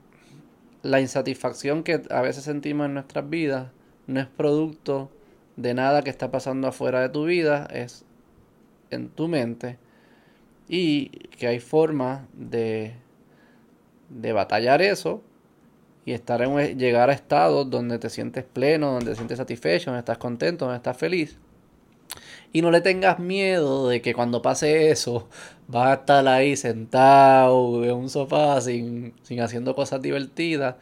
[0.84, 3.72] la insatisfacción que a veces sentimos en nuestras vidas
[4.08, 5.10] no es producto
[5.56, 8.06] de nada que está pasando afuera de tu vida, es
[8.92, 9.78] en tu mente.
[10.70, 12.94] Y que hay formas de,
[14.10, 15.22] de batallar eso
[16.08, 20.00] y estar en, llegar a estados donde te sientes pleno, donde te sientes satisfecho, donde
[20.00, 21.38] estás contento, donde estás feliz.
[22.54, 25.28] Y no le tengas miedo de que cuando pase eso
[25.68, 30.76] vas a estar ahí sentado en un sofá sin, sin haciendo cosas divertidas.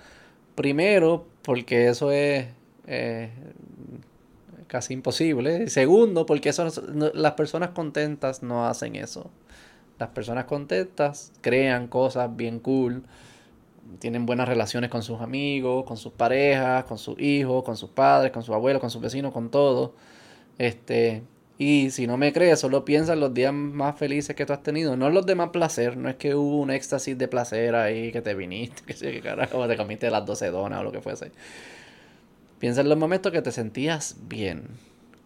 [0.54, 2.46] Primero, porque eso es
[2.86, 3.32] eh,
[4.68, 5.72] casi imposible.
[5.72, 6.68] Segundo, porque eso,
[7.16, 9.32] las personas contentas no hacen eso.
[9.98, 13.02] Las personas contentas crean cosas bien cool
[14.00, 18.32] tienen buenas relaciones con sus amigos, con sus parejas, con sus hijos, con sus padres,
[18.32, 19.96] con sus abuelos, con sus vecinos, con todo.
[20.58, 21.24] Este,
[21.58, 24.64] y si no me crees, solo piensa en los días más felices que tú has
[24.64, 28.12] tenido, no los de más placer, no es que hubo un éxtasis de placer ahí
[28.12, 31.02] que te viniste, que sé qué carajo, te comiste las 12 donas o lo que
[31.02, 31.32] fuese.
[32.60, 34.68] Piensa en los momentos que te sentías bien,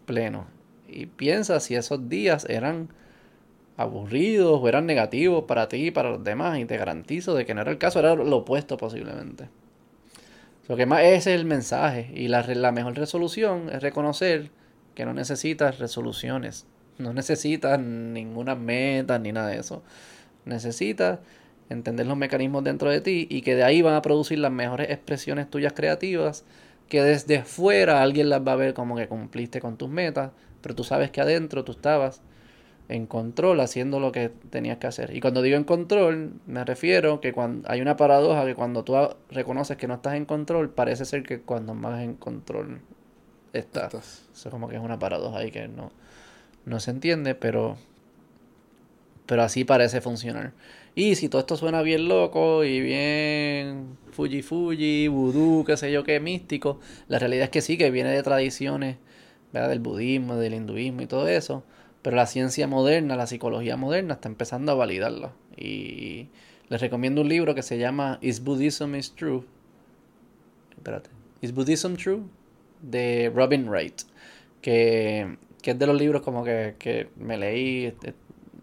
[0.05, 0.47] pleno.
[0.88, 2.89] Y piensa si esos días eran
[3.80, 6.59] aburridos o eran negativos para ti y para los demás.
[6.59, 9.47] Y te garantizo de que no era el caso, era lo opuesto posiblemente.
[10.67, 12.11] Lo que más ese es el mensaje.
[12.13, 14.51] Y la, la mejor resolución es reconocer
[14.95, 16.65] que no necesitas resoluciones.
[16.97, 19.82] No necesitas ninguna meta ni nada de eso.
[20.43, 21.19] Necesitas
[21.69, 24.89] entender los mecanismos dentro de ti y que de ahí van a producir las mejores
[24.89, 26.43] expresiones tuyas creativas,
[26.89, 30.75] que desde fuera alguien las va a ver como que cumpliste con tus metas, pero
[30.75, 32.21] tú sabes que adentro tú estabas
[32.89, 35.15] en control haciendo lo que tenías que hacer.
[35.15, 38.95] Y cuando digo en control, me refiero que cuando hay una paradoja que cuando tú
[39.29, 42.81] reconoces que no estás en control, parece ser que cuando más en control
[43.53, 44.27] estás.
[44.33, 45.91] Eso como que es una paradoja ahí que no,
[46.65, 47.77] no se entiende, pero
[49.29, 50.53] pero así parece funcionar.
[50.95, 56.03] Y si todo esto suena bien loco y bien Fuji Fuji, vudú, qué sé yo
[56.03, 58.97] qué, místico, la realidad es que sí, que viene de tradiciones
[59.53, 59.69] ¿verdad?
[59.69, 61.63] del budismo, del hinduismo y todo eso,
[62.01, 65.33] pero la ciencia moderna, la psicología moderna está empezando a validarlo.
[65.57, 66.27] Y
[66.69, 69.43] les recomiendo un libro que se llama Is Buddhism is True?
[70.77, 71.09] Espérate.
[71.41, 72.23] Is Buddhism True?
[72.81, 74.01] de Robin Wright,
[74.61, 78.13] que, que es de los libros como que, que me leí este,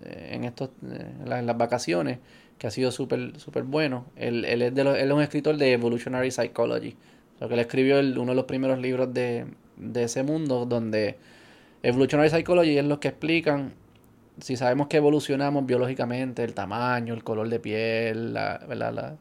[0.04, 2.18] en, estos, en las vacaciones,
[2.58, 4.06] que ha sido súper super bueno.
[4.16, 6.96] Él, él, es de él es un escritor de Evolutionary Psychology.
[7.40, 11.18] Lo que él escribió uno de los primeros libros de, de ese mundo, donde
[11.82, 13.74] Evolutionary Psychology es lo que explican
[14.40, 19.16] si sabemos que evolucionamos biológicamente, el tamaño, el color de piel, la, la,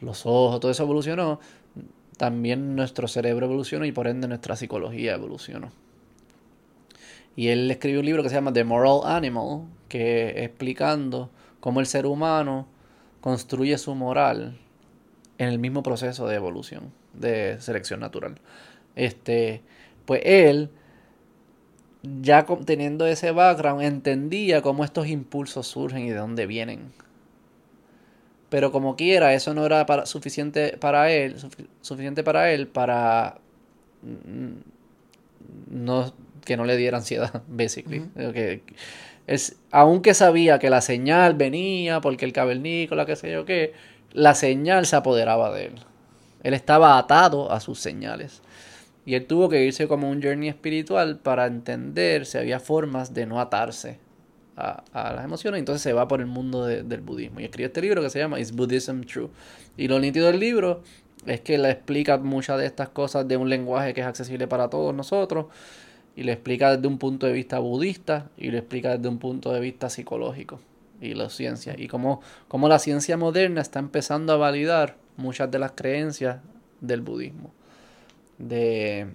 [0.00, 1.40] los ojos, todo eso evolucionó,
[2.16, 5.72] también nuestro cerebro evolucionó y por ende nuestra psicología evolucionó.
[7.36, 11.30] Y él escribió un libro que se llama The Moral Animal, que explicando
[11.60, 12.66] cómo el ser humano
[13.20, 14.58] construye su moral
[15.38, 18.34] en el mismo proceso de evolución, de selección natural.
[18.96, 19.62] Este,
[20.04, 20.70] pues él,
[22.02, 26.92] ya teniendo ese background, entendía cómo estos impulsos surgen y de dónde vienen.
[28.48, 31.36] Pero como quiera, eso no era para, suficiente para él,
[31.82, 33.38] suficiente para él para
[35.70, 36.12] no
[36.44, 38.08] que no le diera ansiedad, basically.
[39.26, 43.74] es, aunque sabía que la señal venía porque el cavernícola, qué sé yo qué,
[44.12, 45.74] la señal se apoderaba de él.
[46.42, 48.42] Él estaba atado a sus señales.
[49.06, 53.26] Y él tuvo que irse como un journey espiritual para entender si había formas de
[53.26, 53.98] no atarse
[54.56, 55.58] a, las emociones.
[55.58, 57.40] Entonces se va por el mundo del budismo.
[57.40, 59.30] Y escribe este libro que se llama Is Buddhism True?
[59.76, 60.82] Y lo nítido del libro
[61.26, 64.68] es que le explica muchas de estas cosas de un lenguaje que es accesible para
[64.68, 65.46] todos nosotros
[66.16, 69.52] y lo explica desde un punto de vista budista y lo explica desde un punto
[69.52, 70.60] de vista psicológico
[71.00, 75.58] y la ciencia y cómo, cómo la ciencia moderna está empezando a validar muchas de
[75.58, 76.38] las creencias
[76.80, 77.52] del budismo
[78.40, 79.08] de,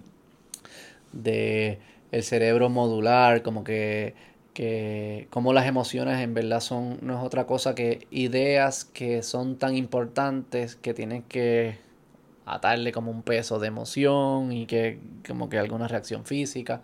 [1.12, 1.78] de
[2.12, 4.14] el cerebro modular como que
[4.54, 9.58] que como las emociones en verdad son no es otra cosa que ideas que son
[9.58, 11.76] tan importantes que tienen que
[12.46, 16.80] atarle como un peso de emoción y que como que alguna reacción física.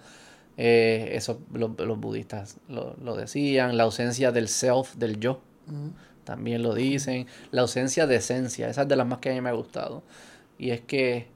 [0.58, 3.76] Eh, eso los budistas lo, decían.
[3.78, 5.40] La ausencia del self, del yo,
[6.24, 7.26] también lo dicen.
[7.52, 10.02] La ausencia de esencia, esa es de las más que a mí me ha gustado.
[10.58, 11.28] Y es que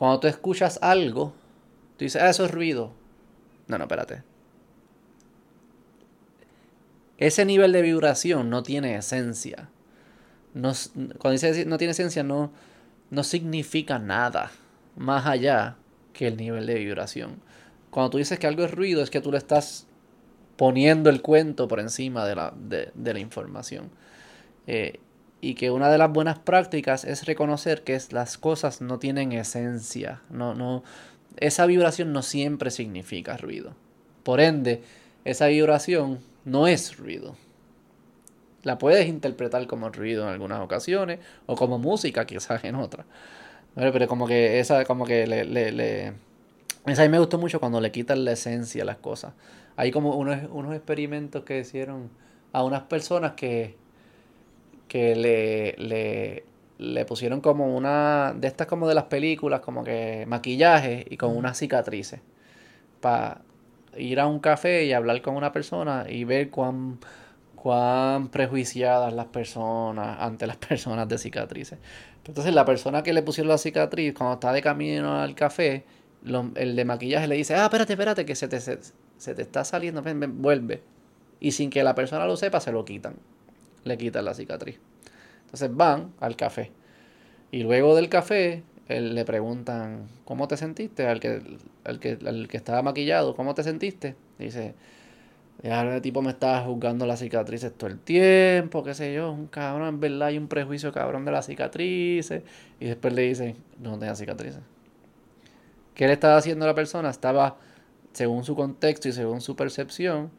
[0.00, 1.34] cuando tú escuchas algo,
[1.96, 2.92] tú dices, ah, eso es ruido.
[3.68, 4.24] No, no, espérate.
[7.18, 9.68] Ese nivel de vibración no tiene esencia
[10.54, 10.72] no,
[11.18, 12.50] cuando dice no tiene esencia, no,
[13.10, 14.50] no significa nada
[14.96, 15.76] más allá
[16.12, 17.40] que el nivel de vibración.
[17.90, 19.86] Cuando tú dices que algo es ruido, es que tú le estás
[20.56, 23.90] poniendo el cuento por encima de la, de, la información.
[24.66, 25.00] Eh,
[25.40, 30.20] y que una de las buenas prácticas es reconocer que las cosas no tienen esencia.
[30.30, 30.82] No, no,
[31.36, 33.74] esa vibración no siempre significa ruido.
[34.22, 34.82] Por ende,
[35.24, 37.36] esa vibración no es ruido.
[38.62, 43.06] La puedes interpretar como ruido en algunas ocasiones o como música quizás en otras.
[43.74, 46.12] Pero como que esa, como que le.
[46.86, 49.32] Esa a mí me gustó mucho cuando le quitan la esencia a las cosas.
[49.76, 52.10] Hay como unos, unos experimentos que hicieron
[52.52, 53.76] a unas personas que,
[54.90, 56.44] que le, le,
[56.78, 61.36] le pusieron como una, de estas como de las películas, como que maquillaje y con
[61.36, 62.20] unas cicatrices.
[63.00, 63.42] Para
[63.96, 66.98] ir a un café y hablar con una persona y ver cuán
[67.54, 71.78] cuán prejuiciadas las personas ante las personas de cicatrices.
[72.26, 75.84] Entonces la persona que le pusieron la cicatriz, cuando está de camino al café,
[76.54, 80.02] el de maquillaje le dice, ah, espérate, espérate, que se te, se, te está saliendo,
[80.02, 80.82] ven, vuelve.
[81.38, 83.14] Y sin que la persona lo sepa, se lo quitan.
[83.84, 84.78] Le quitan la cicatriz.
[85.44, 86.70] Entonces van al café.
[87.50, 91.06] Y luego del café, él, le preguntan, ¿cómo te sentiste?
[91.06, 91.42] Al que,
[91.84, 94.14] al que, al que estaba maquillado, ¿cómo te sentiste?
[94.38, 94.74] dice,
[96.02, 100.00] tipo me estaba juzgando las cicatrices todo el tiempo, qué sé yo, un cabrón, en
[100.00, 102.42] verdad hay un prejuicio cabrón de las cicatrices.
[102.78, 104.62] Y después le dicen, no tenía cicatrices.
[105.94, 107.10] ¿Qué le estaba haciendo a la persona?
[107.10, 107.58] Estaba,
[108.12, 110.30] según su contexto y según su percepción,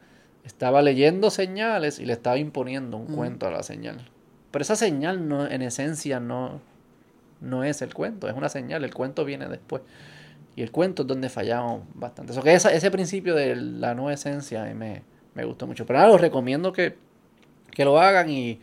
[0.46, 3.16] estaba leyendo señales y le estaba imponiendo un Mm.
[3.16, 4.10] cuento a la señal.
[4.52, 6.60] Pero esa señal no, en esencia no,
[7.40, 9.82] no es el cuento, es una señal, el cuento viene después.
[10.56, 12.34] Y el cuento es donde fallamos bastante.
[12.34, 15.02] Eso que esa- ese principio de la no esencia me,
[15.34, 15.86] me gustó mucho.
[15.86, 16.98] Pero nada, los recomiendo que,
[17.72, 18.60] que lo hagan y,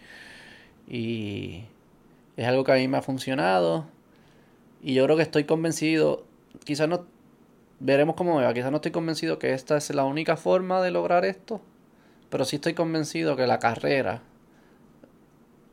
[0.87, 1.65] y
[2.37, 3.87] es algo que a mí me ha funcionado.
[4.83, 6.25] Y yo creo que estoy convencido,
[6.65, 7.07] quizás no,
[7.81, 10.91] veremos cómo me va, quizás no estoy convencido que esta es la única forma de
[10.91, 11.61] lograr esto,
[12.31, 14.23] pero sí estoy convencido que la carrera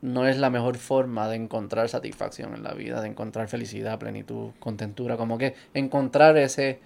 [0.02, 4.50] no es la mejor forma de encontrar satisfacción en la vida, de encontrar felicidad, plenitud,
[4.60, 6.80] contentura, como que encontrar ese,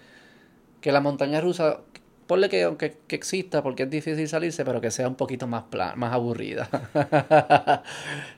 [0.79, 1.81] que la montaña rusa,
[2.25, 5.63] ponle que aunque que exista, porque es difícil salirse, pero que sea un poquito más
[5.63, 6.69] plan, más aburrida.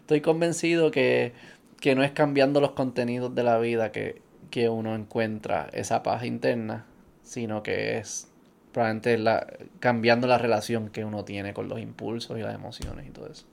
[0.01, 1.33] Estoy convencido que,
[1.79, 4.22] que no es cambiando los contenidos de la vida que,
[4.53, 6.85] que uno encuentra esa paz interna,
[7.23, 8.27] sino que es
[8.71, 9.47] probablemente la,
[9.79, 13.47] cambiando la relación que uno tiene con los impulsos y las emociones y todo eso.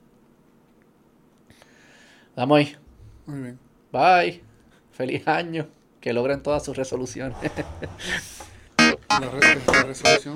[2.37, 2.77] Vamos ahí.
[3.25, 3.59] Muy bien.
[3.91, 4.43] Bye.
[4.93, 5.69] Feliz año.
[6.03, 7.39] Que logren todas sus resoluciones.
[9.09, 10.35] la, re eh, la, resolución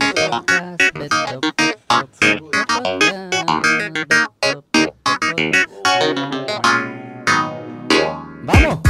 [8.45, 8.84] ¡Vamos!